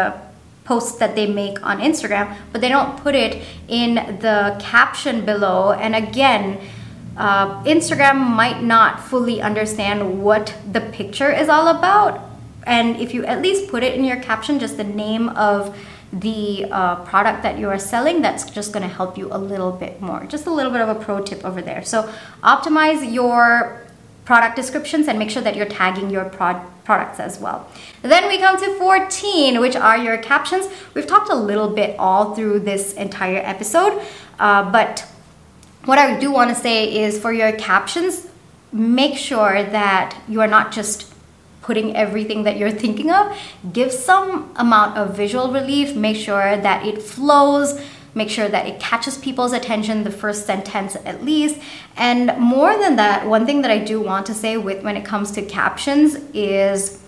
post 0.63 0.99
that 0.99 1.13
they 1.17 1.27
make 1.41 1.57
on 1.69 1.79
instagram 1.87 2.25
but 2.51 2.61
they 2.61 2.69
don't 2.69 2.95
put 3.05 3.15
it 3.15 3.43
in 3.67 3.95
the 4.25 4.55
caption 4.61 5.25
below. 5.25 5.73
And 5.73 5.93
again 5.93 6.43
uh, 7.17 7.61
instagram 7.75 8.17
might 8.41 8.63
not 8.63 9.01
fully 9.11 9.41
understand 9.41 10.23
what 10.23 10.55
the 10.71 10.81
picture 10.99 11.31
is 11.31 11.49
all 11.49 11.67
about. 11.67 12.13
And 12.65 12.95
if 12.95 13.13
you 13.13 13.25
at 13.25 13.41
least 13.41 13.69
put 13.69 13.83
it 13.83 13.93
in 13.97 14.05
your 14.05 14.21
caption 14.29 14.57
just 14.57 14.77
the 14.77 14.89
name 15.05 15.27
of 15.49 15.75
the 16.13 16.65
uh, 16.71 17.03
product 17.03 17.41
that 17.41 17.57
you 17.57 17.67
are 17.69 17.79
selling, 17.79 18.21
that's 18.21 18.49
just 18.49 18.71
going 18.71 18.87
to 18.87 18.93
help 18.93 19.17
you 19.17 19.29
a 19.31 19.37
little 19.37 19.71
bit 19.71 19.99
more. 19.99 20.25
Just 20.25 20.45
a 20.45 20.51
little 20.51 20.71
bit 20.71 20.81
of 20.81 20.89
a 20.89 20.95
pro 20.95 21.21
tip 21.23 21.43
over 21.43 21.61
there. 21.61 21.83
So 21.83 22.11
optimize 22.43 23.11
your 23.11 23.85
product 24.25 24.55
descriptions 24.55 25.07
and 25.07 25.17
make 25.17 25.29
sure 25.29 25.41
that 25.41 25.55
you're 25.55 25.65
tagging 25.65 26.09
your 26.09 26.25
prod 26.25 26.61
products 26.85 27.19
as 27.19 27.39
well. 27.39 27.67
Then 28.01 28.27
we 28.27 28.37
come 28.37 28.59
to 28.59 28.77
14, 28.77 29.59
which 29.59 29.75
are 29.75 29.97
your 29.97 30.17
captions. 30.17 30.67
We've 30.93 31.07
talked 31.07 31.29
a 31.29 31.35
little 31.35 31.69
bit 31.69 31.97
all 31.97 32.35
through 32.35 32.59
this 32.59 32.93
entire 32.93 33.39
episode, 33.39 34.05
uh, 34.39 34.69
but 34.71 35.05
what 35.85 35.97
I 35.97 36.19
do 36.19 36.31
want 36.31 36.49
to 36.49 36.55
say 36.55 37.03
is 37.03 37.19
for 37.19 37.33
your 37.33 37.53
captions, 37.53 38.27
make 38.71 39.17
sure 39.17 39.63
that 39.63 40.17
you 40.27 40.41
are 40.41 40.47
not 40.47 40.71
just 40.71 41.12
putting 41.63 41.95
everything 41.95 42.43
that 42.43 42.57
you're 42.57 42.71
thinking 42.71 43.09
of. 43.09 43.35
Give 43.71 43.91
some 43.91 44.53
amount 44.55 44.97
of 44.97 45.17
visual 45.17 45.51
relief, 45.51 45.95
make 45.95 46.17
sure 46.17 46.57
that 46.57 46.85
it 46.85 47.01
flows, 47.01 47.81
make 48.13 48.29
sure 48.29 48.47
that 48.47 48.67
it 48.67 48.79
catches 48.79 49.17
people's 49.17 49.53
attention 49.53 50.03
the 50.03 50.11
first 50.11 50.45
sentence 50.45 50.95
at 51.05 51.23
least. 51.23 51.59
And 51.97 52.37
more 52.37 52.77
than 52.77 52.95
that, 52.97 53.25
one 53.25 53.45
thing 53.45 53.61
that 53.63 53.71
I 53.71 53.79
do 53.79 53.99
want 53.99 54.25
to 54.27 54.33
say 54.33 54.57
with 54.57 54.83
when 54.83 54.97
it 54.97 55.05
comes 55.05 55.31
to 55.31 55.41
captions 55.41 56.15
is 56.33 57.01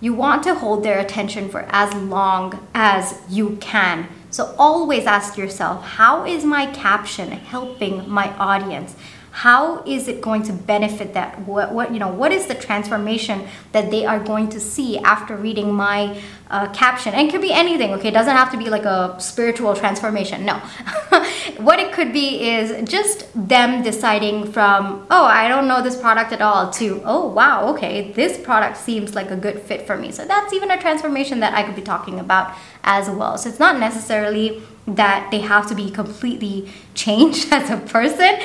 you 0.00 0.12
want 0.12 0.42
to 0.44 0.54
hold 0.54 0.82
their 0.82 0.98
attention 0.98 1.48
for 1.48 1.66
as 1.70 1.94
long 1.94 2.66
as 2.74 3.20
you 3.28 3.56
can. 3.60 4.08
So 4.30 4.54
always 4.58 5.06
ask 5.06 5.38
yourself, 5.38 5.84
how 5.84 6.26
is 6.26 6.44
my 6.44 6.66
caption 6.66 7.30
helping 7.30 8.08
my 8.10 8.34
audience? 8.36 8.96
How 9.34 9.82
is 9.82 10.06
it 10.06 10.20
going 10.20 10.44
to 10.44 10.52
benefit 10.52 11.12
that? 11.14 11.40
What, 11.40 11.72
what 11.72 11.92
you 11.92 11.98
know 11.98 12.08
what 12.08 12.30
is 12.30 12.46
the 12.46 12.54
transformation 12.54 13.48
that 13.72 13.90
they 13.90 14.06
are 14.06 14.20
going 14.20 14.48
to 14.50 14.60
see 14.60 14.96
after 14.98 15.36
reading 15.36 15.74
my 15.74 16.16
uh, 16.50 16.68
caption? 16.72 17.14
And 17.14 17.26
it 17.26 17.32
could 17.32 17.40
be 17.40 17.52
anything 17.52 17.92
okay? 17.94 18.08
It 18.10 18.14
doesn't 18.14 18.36
have 18.36 18.52
to 18.52 18.56
be 18.56 18.70
like 18.70 18.84
a 18.84 19.16
spiritual 19.18 19.74
transformation 19.74 20.46
no. 20.46 20.54
What 21.58 21.80
it 21.80 21.92
could 21.92 22.12
be 22.12 22.48
is 22.48 22.88
just 22.88 23.26
them 23.34 23.82
deciding 23.82 24.52
from 24.52 25.04
oh 25.10 25.24
i 25.24 25.48
don't 25.48 25.66
know 25.66 25.82
this 25.82 25.96
product 26.00 26.32
at 26.32 26.40
all 26.40 26.70
to 26.70 27.02
oh 27.04 27.26
wow 27.26 27.68
okay 27.74 28.12
this 28.12 28.38
product 28.38 28.76
seems 28.76 29.14
like 29.16 29.32
a 29.32 29.36
good 29.36 29.58
fit 29.60 29.84
for 29.84 29.96
me. 29.96 30.12
So 30.12 30.24
that's 30.24 30.52
even 30.52 30.70
a 30.70 30.80
transformation 30.80 31.40
that 31.40 31.54
i 31.54 31.64
could 31.64 31.74
be 31.74 31.82
talking 31.82 32.20
about 32.20 32.54
as 32.84 33.10
well. 33.10 33.36
So 33.36 33.48
it's 33.48 33.58
not 33.58 33.80
necessarily 33.80 34.62
that 34.86 35.30
they 35.30 35.40
have 35.40 35.66
to 35.68 35.74
be 35.74 35.90
completely 35.90 36.70
changed 36.94 37.48
as 37.52 37.70
a 37.70 37.76
person. 37.78 38.38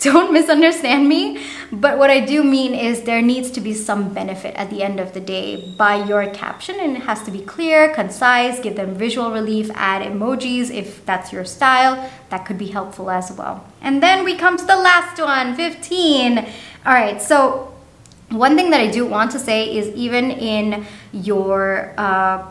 Don't 0.00 0.32
misunderstand 0.32 1.08
me. 1.08 1.42
But 1.72 1.98
what 1.98 2.10
I 2.10 2.20
do 2.20 2.44
mean 2.44 2.74
is 2.74 3.02
there 3.02 3.22
needs 3.22 3.50
to 3.52 3.60
be 3.60 3.74
some 3.74 4.12
benefit 4.12 4.54
at 4.54 4.70
the 4.70 4.82
end 4.82 5.00
of 5.00 5.14
the 5.14 5.20
day 5.20 5.74
by 5.76 6.04
your 6.04 6.28
caption, 6.30 6.78
and 6.78 6.96
it 6.96 7.02
has 7.02 7.22
to 7.24 7.30
be 7.30 7.40
clear, 7.40 7.92
concise, 7.92 8.60
give 8.60 8.76
them 8.76 8.94
visual 8.94 9.32
relief, 9.32 9.70
add 9.74 10.02
emojis 10.02 10.70
if 10.70 11.04
that's 11.06 11.32
your 11.32 11.44
style. 11.44 12.10
That 12.28 12.44
could 12.44 12.58
be 12.58 12.68
helpful 12.68 13.10
as 13.10 13.32
well. 13.32 13.66
And 13.80 14.02
then 14.02 14.24
we 14.24 14.36
come 14.36 14.56
to 14.56 14.64
the 14.64 14.76
last 14.76 15.18
one 15.18 15.56
15. 15.56 16.38
All 16.38 16.44
right, 16.84 17.20
so 17.20 17.72
one 18.30 18.56
thing 18.56 18.70
that 18.70 18.80
I 18.80 18.88
do 18.88 19.06
want 19.06 19.30
to 19.32 19.38
say 19.38 19.76
is 19.76 19.88
even 19.94 20.30
in 20.30 20.86
your 21.12 21.94
uh, 21.96 22.46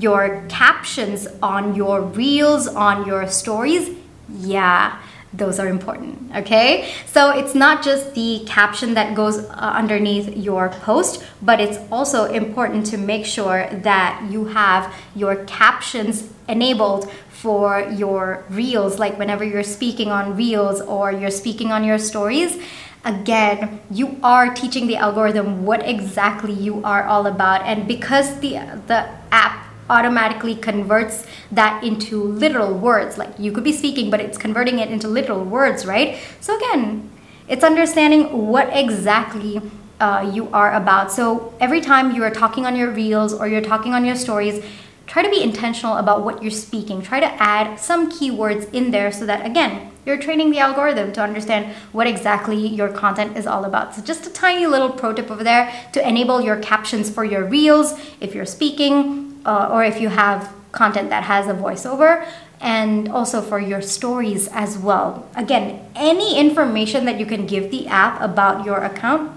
your 0.00 0.44
captions 0.48 1.26
on 1.42 1.74
your 1.74 2.00
reels, 2.02 2.66
on 2.68 3.06
your 3.06 3.26
stories, 3.28 3.90
yeah, 4.28 5.00
those 5.32 5.58
are 5.58 5.68
important, 5.68 6.34
okay? 6.34 6.92
So 7.06 7.30
it's 7.30 7.54
not 7.54 7.82
just 7.82 8.14
the 8.14 8.44
caption 8.46 8.94
that 8.94 9.14
goes 9.14 9.38
uh, 9.38 9.52
underneath 9.52 10.36
your 10.36 10.68
post, 10.68 11.24
but 11.42 11.60
it's 11.60 11.78
also 11.90 12.24
important 12.24 12.86
to 12.86 12.98
make 12.98 13.26
sure 13.26 13.68
that 13.70 14.26
you 14.30 14.46
have 14.46 14.94
your 15.14 15.44
captions 15.44 16.28
enabled 16.48 17.10
for 17.28 17.80
your 17.96 18.44
reels, 18.48 18.98
like 18.98 19.18
whenever 19.18 19.44
you're 19.44 19.62
speaking 19.62 20.10
on 20.10 20.36
reels 20.36 20.80
or 20.80 21.12
you're 21.12 21.30
speaking 21.30 21.70
on 21.70 21.84
your 21.84 21.98
stories 21.98 22.58
again 23.04 23.80
you 23.88 24.18
are 24.22 24.52
teaching 24.52 24.88
the 24.88 24.96
algorithm 24.96 25.64
what 25.64 25.86
exactly 25.88 26.52
you 26.52 26.82
are 26.82 27.04
all 27.04 27.26
about 27.28 27.62
and 27.62 27.86
because 27.86 28.40
the 28.40 28.54
the 28.88 29.08
app 29.30 29.65
automatically 29.88 30.54
converts 30.54 31.26
that 31.52 31.82
into 31.84 32.22
literal 32.22 32.74
words. 32.74 33.18
Like 33.18 33.38
you 33.38 33.52
could 33.52 33.64
be 33.64 33.72
speaking, 33.72 34.10
but 34.10 34.20
it's 34.20 34.38
converting 34.38 34.78
it 34.78 34.90
into 34.90 35.08
literal 35.08 35.44
words, 35.44 35.86
right? 35.86 36.18
So 36.40 36.56
again, 36.56 37.10
it's 37.48 37.62
understanding 37.62 38.48
what 38.48 38.68
exactly 38.72 39.60
uh, 40.00 40.30
you 40.32 40.48
are 40.52 40.74
about. 40.74 41.12
So 41.12 41.54
every 41.60 41.80
time 41.80 42.14
you 42.14 42.22
are 42.24 42.30
talking 42.30 42.66
on 42.66 42.76
your 42.76 42.90
reels 42.90 43.32
or 43.32 43.48
you're 43.48 43.62
talking 43.62 43.94
on 43.94 44.04
your 44.04 44.16
stories, 44.16 44.64
try 45.06 45.22
to 45.22 45.30
be 45.30 45.42
intentional 45.42 45.96
about 45.96 46.24
what 46.24 46.42
you're 46.42 46.50
speaking. 46.50 47.00
Try 47.00 47.20
to 47.20 47.26
add 47.40 47.78
some 47.78 48.10
keywords 48.10 48.72
in 48.74 48.90
there 48.90 49.12
so 49.12 49.24
that, 49.26 49.46
again, 49.46 49.92
you're 50.04 50.18
training 50.18 50.50
the 50.50 50.58
algorithm 50.58 51.12
to 51.12 51.22
understand 51.22 51.74
what 51.92 52.06
exactly 52.06 52.66
your 52.66 52.88
content 52.88 53.36
is 53.36 53.46
all 53.46 53.64
about. 53.64 53.94
So, 53.94 54.02
just 54.02 54.26
a 54.26 54.30
tiny 54.30 54.66
little 54.66 54.90
pro 54.90 55.12
tip 55.12 55.30
over 55.30 55.42
there 55.42 55.72
to 55.92 56.06
enable 56.06 56.40
your 56.40 56.56
captions 56.56 57.10
for 57.10 57.24
your 57.24 57.44
reels 57.44 57.98
if 58.20 58.34
you're 58.34 58.46
speaking 58.46 59.35
uh, 59.46 59.70
or 59.72 59.84
if 59.84 60.00
you 60.00 60.10
have 60.10 60.52
content 60.72 61.08
that 61.08 61.22
has 61.24 61.46
a 61.46 61.54
voiceover 61.54 62.26
and 62.60 63.08
also 63.08 63.40
for 63.40 63.58
your 63.58 63.80
stories 63.80 64.48
as 64.48 64.76
well. 64.76 65.28
Again, 65.36 65.88
any 65.94 66.38
information 66.38 67.04
that 67.04 67.18
you 67.18 67.26
can 67.26 67.46
give 67.46 67.70
the 67.70 67.86
app 67.86 68.20
about 68.20 68.64
your 68.64 68.84
account, 68.84 69.32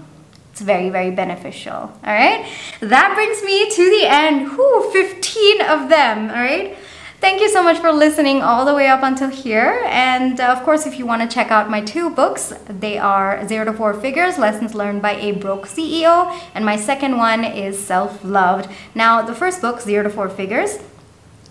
it's 0.52 0.60
very, 0.60 0.90
very 0.90 1.10
beneficial. 1.10 1.72
All 1.72 1.92
right, 2.04 2.46
that 2.80 3.14
brings 3.14 3.42
me 3.42 3.70
to 3.70 3.90
the 3.90 4.06
end. 4.06 4.56
Whoo, 4.56 4.90
15 4.90 5.60
of 5.62 5.88
them. 5.88 6.30
All 6.30 6.36
right. 6.36 6.76
Thank 7.20 7.42
you 7.42 7.50
so 7.50 7.62
much 7.62 7.78
for 7.78 7.92
listening 7.92 8.40
all 8.40 8.64
the 8.64 8.74
way 8.74 8.88
up 8.88 9.02
until 9.02 9.28
here. 9.28 9.82
And 9.88 10.40
uh, 10.40 10.54
of 10.56 10.62
course, 10.62 10.86
if 10.86 10.98
you 10.98 11.04
want 11.04 11.20
to 11.20 11.28
check 11.28 11.50
out 11.50 11.68
my 11.68 11.82
two 11.82 12.08
books, 12.08 12.54
they 12.66 12.96
are 12.96 13.46
Zero 13.46 13.66
to 13.66 13.74
Four 13.74 13.92
Figures 13.92 14.38
Lessons 14.38 14.74
Learned 14.74 15.02
by 15.02 15.16
a 15.16 15.32
Broke 15.32 15.66
CEO, 15.68 16.34
and 16.54 16.64
my 16.64 16.76
second 16.76 17.18
one 17.18 17.44
is 17.44 17.78
Self 17.78 18.24
Loved. 18.24 18.70
Now, 18.94 19.20
the 19.20 19.34
first 19.34 19.60
book, 19.60 19.82
Zero 19.82 20.02
to 20.02 20.08
Four 20.08 20.30
Figures, 20.30 20.78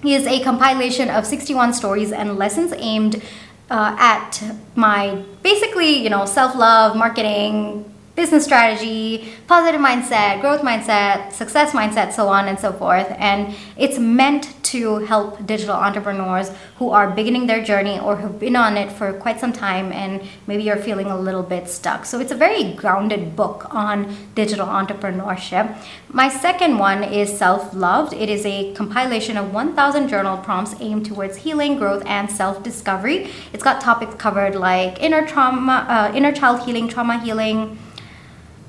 is 0.03 0.25
a 0.25 0.43
compilation 0.43 1.07
of 1.07 1.27
61 1.27 1.73
stories 1.73 2.11
and 2.11 2.39
lessons 2.39 2.73
aimed 2.75 3.21
uh, 3.69 3.95
at 3.99 4.41
my 4.73 5.23
basically, 5.43 6.01
you 6.01 6.09
know, 6.09 6.25
self 6.25 6.55
love, 6.55 6.97
marketing, 6.97 7.85
business 8.19 8.43
strategy, 8.43 9.33
positive 9.47 9.79
mindset, 9.79 10.41
growth 10.41 10.59
mindset, 10.59 11.31
success 11.31 11.71
mindset, 11.71 12.11
so 12.11 12.27
on 12.27 12.49
and 12.49 12.59
so 12.59 12.73
forth. 12.73 13.07
And 13.17 13.55
it's 13.77 13.97
meant 13.97 14.61
to 14.71 14.97
help 15.11 15.47
digital 15.47 15.73
entrepreneurs 15.73 16.51
who 16.79 16.89
are 16.89 17.09
beginning 17.09 17.47
their 17.47 17.63
journey 17.63 17.97
or 17.97 18.17
who've 18.17 18.37
been 18.37 18.57
on 18.57 18.75
it 18.75 18.91
for 18.91 19.13
quite 19.13 19.39
some 19.39 19.53
time 19.53 19.93
and 19.93 20.21
maybe 20.47 20.63
you're 20.63 20.83
feeling 20.89 21.07
a 21.07 21.17
little 21.17 21.43
bit 21.43 21.69
stuck. 21.69 22.05
So 22.05 22.19
it's 22.19 22.33
a 22.33 22.35
very 22.35 22.73
grounded 22.73 23.37
book 23.37 23.73
on 23.73 24.13
digital 24.35 24.67
entrepreneurship. 24.67 25.73
My 26.09 26.27
second 26.27 26.77
one 26.77 27.05
is 27.05 27.35
Self 27.37 27.73
Loved. 27.73 28.11
It 28.11 28.29
is 28.29 28.45
a 28.45 28.73
compilation 28.73 29.37
of 29.37 29.53
1,000 29.53 30.09
journal 30.09 30.37
prompts 30.37 30.75
aimed 30.81 31.05
towards 31.05 31.37
healing, 31.37 31.77
growth, 31.77 32.03
and 32.05 32.29
self 32.29 32.63
discovery. 32.63 33.29
It's 33.53 33.63
got 33.63 33.79
topics 33.79 34.15
covered 34.15 34.55
like 34.55 35.01
inner 35.01 35.25
trauma, 35.25 35.85
uh, 35.87 36.11
inner 36.13 36.33
child 36.33 36.65
healing, 36.65 36.89
trauma 36.89 37.17
healing 37.19 37.79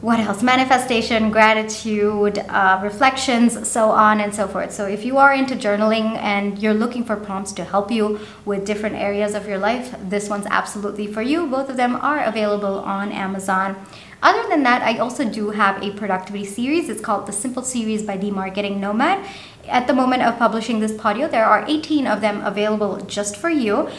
what 0.01 0.19
else? 0.19 0.43
Manifestation, 0.43 1.31
gratitude, 1.31 2.39
uh, 2.49 2.81
reflections, 2.83 3.69
so 3.69 3.91
on 3.91 4.21
and 4.21 4.35
so 4.35 4.49
forth. 4.49 4.73
So, 4.73 4.87
if 4.87 5.05
you 5.05 5.19
are 5.19 5.35
into 5.35 5.55
journaling 5.55 6.17
and 6.17 6.59
you're 6.59 6.73
looking 6.73 7.05
for 7.05 7.17
prompts 7.17 7.53
to 7.53 7.65
help 7.65 7.91
you 7.91 8.19
with 8.47 8.65
different 8.65 8.97
areas 8.97 9.35
of 9.35 9.47
your 9.47 9.59
life, 9.59 9.95
this 10.03 10.31
one's 10.31 10.47
absolutely 10.47 11.07
for 11.07 11.21
you. 11.21 11.47
Both 11.47 11.69
of 11.69 11.77
them 11.77 11.97
are 11.97 12.25
available 12.25 12.79
on 12.79 13.13
Amazon. 13.13 13.77
Other 14.23 14.49
than 14.49 14.63
that, 14.63 14.83
I 14.83 14.99
also 14.99 15.29
do 15.29 15.51
have 15.51 15.83
a 15.83 15.93
productivity 15.93 16.47
series. 16.47 16.89
It's 16.89 17.01
called 17.01 17.27
the 17.27 17.33
Simple 17.33 17.63
Series 17.63 18.03
by 18.03 18.17
the 18.17 18.31
Marketing 18.31 18.81
Nomad. 18.81 19.27
At 19.69 19.87
the 19.87 19.93
moment 19.93 20.23
of 20.23 20.39
publishing 20.39 20.81
this 20.81 20.93
podeo, 20.93 21.31
there 21.31 21.45
are 21.45 21.65
18 21.69 22.07
of 22.07 22.23
them 22.23 22.43
available 22.45 22.97
just 23.03 23.37
for 23.37 23.51
you 23.51 23.91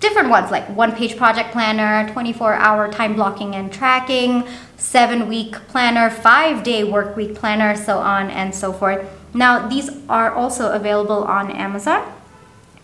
different 0.00 0.28
ones 0.28 0.50
like 0.50 0.68
one 0.68 0.92
page 0.92 1.16
project 1.16 1.52
planner, 1.52 2.10
24 2.12 2.54
hour 2.54 2.90
time 2.92 3.14
blocking 3.14 3.54
and 3.54 3.72
tracking, 3.72 4.46
seven 4.76 5.28
week 5.28 5.54
planner, 5.68 6.10
five 6.10 6.62
day 6.62 6.84
work 6.84 7.16
week 7.16 7.34
planner, 7.34 7.74
so 7.74 7.98
on 7.98 8.30
and 8.30 8.54
so 8.54 8.72
forth. 8.72 9.08
Now, 9.32 9.66
these 9.68 9.90
are 10.08 10.32
also 10.32 10.72
available 10.72 11.24
on 11.24 11.50
Amazon. 11.50 12.12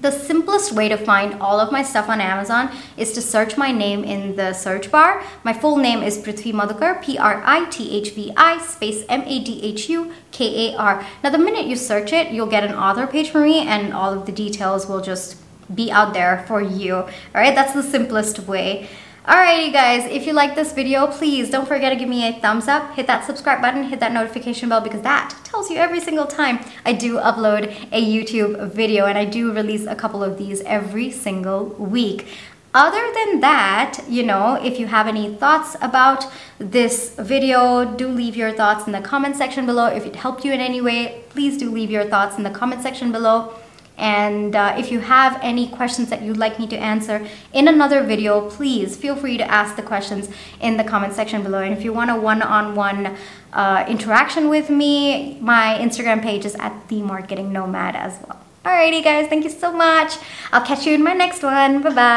The 0.01 0.11
simplest 0.11 0.73
way 0.73 0.89
to 0.89 0.97
find 0.97 1.35
all 1.43 1.61
of 1.61 1.71
my 1.71 1.83
stuff 1.83 2.09
on 2.09 2.23
Amazon 2.23 2.75
is 2.97 3.13
to 3.13 3.21
search 3.21 3.59
my 3.59 3.71
name 3.71 4.03
in 4.03 4.35
the 4.35 4.55
search 4.55 4.91
bar. 4.91 5.23
My 5.45 5.53
full 5.53 5.77
name 5.77 6.03
is 6.03 6.17
Prithvi 6.17 6.55
Madhukar, 6.55 7.03
P 7.03 7.19
R 7.19 7.43
I 7.45 7.67
T 7.67 7.99
H 7.99 8.13
V 8.13 8.33
I 8.35 8.59
space 8.63 9.05
M 9.11 9.23
A 9.27 9.45
D 9.45 9.61
H 9.63 9.91
U 9.91 10.11
K 10.31 10.73
A 10.73 10.77
R. 10.79 11.05
Now, 11.23 11.29
the 11.29 11.39
minute 11.39 11.67
you 11.67 11.77
search 11.77 12.15
it, 12.15 12.33
you'll 12.33 12.47
get 12.47 12.65
an 12.65 12.75
author 12.75 13.07
page 13.07 13.29
for 13.29 13.41
me, 13.41 13.61
and 13.61 13.93
all 13.93 14.11
of 14.11 14.25
the 14.25 14.33
details 14.33 14.89
will 14.89 15.03
just 15.03 15.37
be 15.75 15.91
out 15.91 16.15
there 16.15 16.45
for 16.47 16.63
you. 16.63 16.95
All 16.97 17.11
right, 17.35 17.55
that's 17.55 17.75
the 17.75 17.83
simplest 17.83 18.41
way. 18.41 18.89
Alrighty 19.27 19.71
guys, 19.71 20.11
if 20.11 20.27
you 20.27 20.33
like 20.33 20.55
this 20.55 20.73
video, 20.73 21.07
please 21.07 21.51
don't 21.51 21.69
forget 21.69 21.93
to 21.93 21.99
give 21.99 22.09
me 22.09 22.27
a 22.27 22.33
thumbs 22.41 22.69
up, 22.69 22.95
hit 22.95 23.07
that 23.07 23.25
subscribe 23.27 23.61
button, 23.61 23.85
hit 23.85 24.01
that 24.01 24.13
notification 24.13 24.71
bell 24.71 24.81
because 24.81 25.03
that 25.03 25.37
tells 25.45 25.69
you 25.71 25.77
every 25.77 26.01
single 26.01 26.27
time 26.27 26.59
I 26.87 26.95
do 26.95 27.19
upload 27.19 27.71
a 27.93 28.03
YouTube 28.03 28.73
video 28.73 29.05
and 29.05 29.19
I 29.19 29.27
do 29.27 29.53
release 29.53 29.85
a 29.87 29.95
couple 29.95 30.25
of 30.25 30.39
these 30.39 30.63
every 30.63 31.11
single 31.11 31.67
week. 31.67 32.27
Other 32.73 33.13
than 33.13 33.41
that, 33.41 33.99
you 34.09 34.23
know, 34.23 34.55
if 34.55 34.81
you 34.81 34.87
have 34.87 35.07
any 35.07 35.35
thoughts 35.35 35.77
about 35.83 36.25
this 36.59 37.15
video, 37.17 37.85
do 37.85 38.09
leave 38.09 38.37
your 38.37 38.53
thoughts 38.53 38.87
in 38.87 38.93
the 38.93 39.01
comment 39.01 39.37
section 39.37 39.67
below. 39.67 39.87
If 39.87 40.07
it 40.07 40.17
helped 40.17 40.45
you 40.45 40.53
in 40.53 40.61
any 40.61 40.81
way, 40.81 41.25
please 41.29 41.59
do 41.59 41.71
leave 41.71 41.91
your 41.91 42.05
thoughts 42.05 42.39
in 42.39 42.43
the 42.43 42.51
comment 42.51 42.83
section 42.83 43.13
below. 43.13 43.55
And 44.01 44.57
uh, 44.57 44.75
if 44.79 44.91
you 44.91 45.01
have 45.01 45.39
any 45.43 45.69
questions 45.69 46.09
that 46.09 46.23
you'd 46.23 46.39
like 46.39 46.59
me 46.59 46.67
to 46.69 46.77
answer 46.77 47.27
in 47.53 47.69
another 47.69 48.03
video, 48.03 48.49
please 48.49 48.97
feel 48.97 49.15
free 49.15 49.37
to 49.37 49.45
ask 49.45 49.77
the 49.77 49.83
questions 49.83 50.31
in 50.61 50.79
the 50.79 50.85
comment 50.85 51.13
section 51.13 51.43
below. 51.43 51.61
And 51.61 51.77
if 51.77 51.85
you 51.85 51.93
want 51.93 52.11
a 52.11 52.17
one-on-one 52.17 53.17
uh, 53.53 53.85
interaction 53.89 54.49
with 54.49 54.71
me, 54.71 55.39
my 55.41 55.77
Instagram 55.79 56.23
page 56.23 56.45
is 56.47 56.55
at 56.55 56.89
the 56.89 57.03
Marketing 57.03 57.53
Nomad 57.53 57.95
as 57.95 58.19
well. 58.27 58.41
Alrighty 58.65 59.03
guys, 59.05 59.29
thank 59.29 59.45
you 59.45 59.51
so 59.51 59.73
much. 59.73 60.17
I'll 60.53 60.65
catch 60.65 60.87
you 60.87 60.95
in 60.95 61.03
my 61.03 61.13
next 61.13 61.43
one. 61.43 61.83
Bye-bye. 61.83 62.09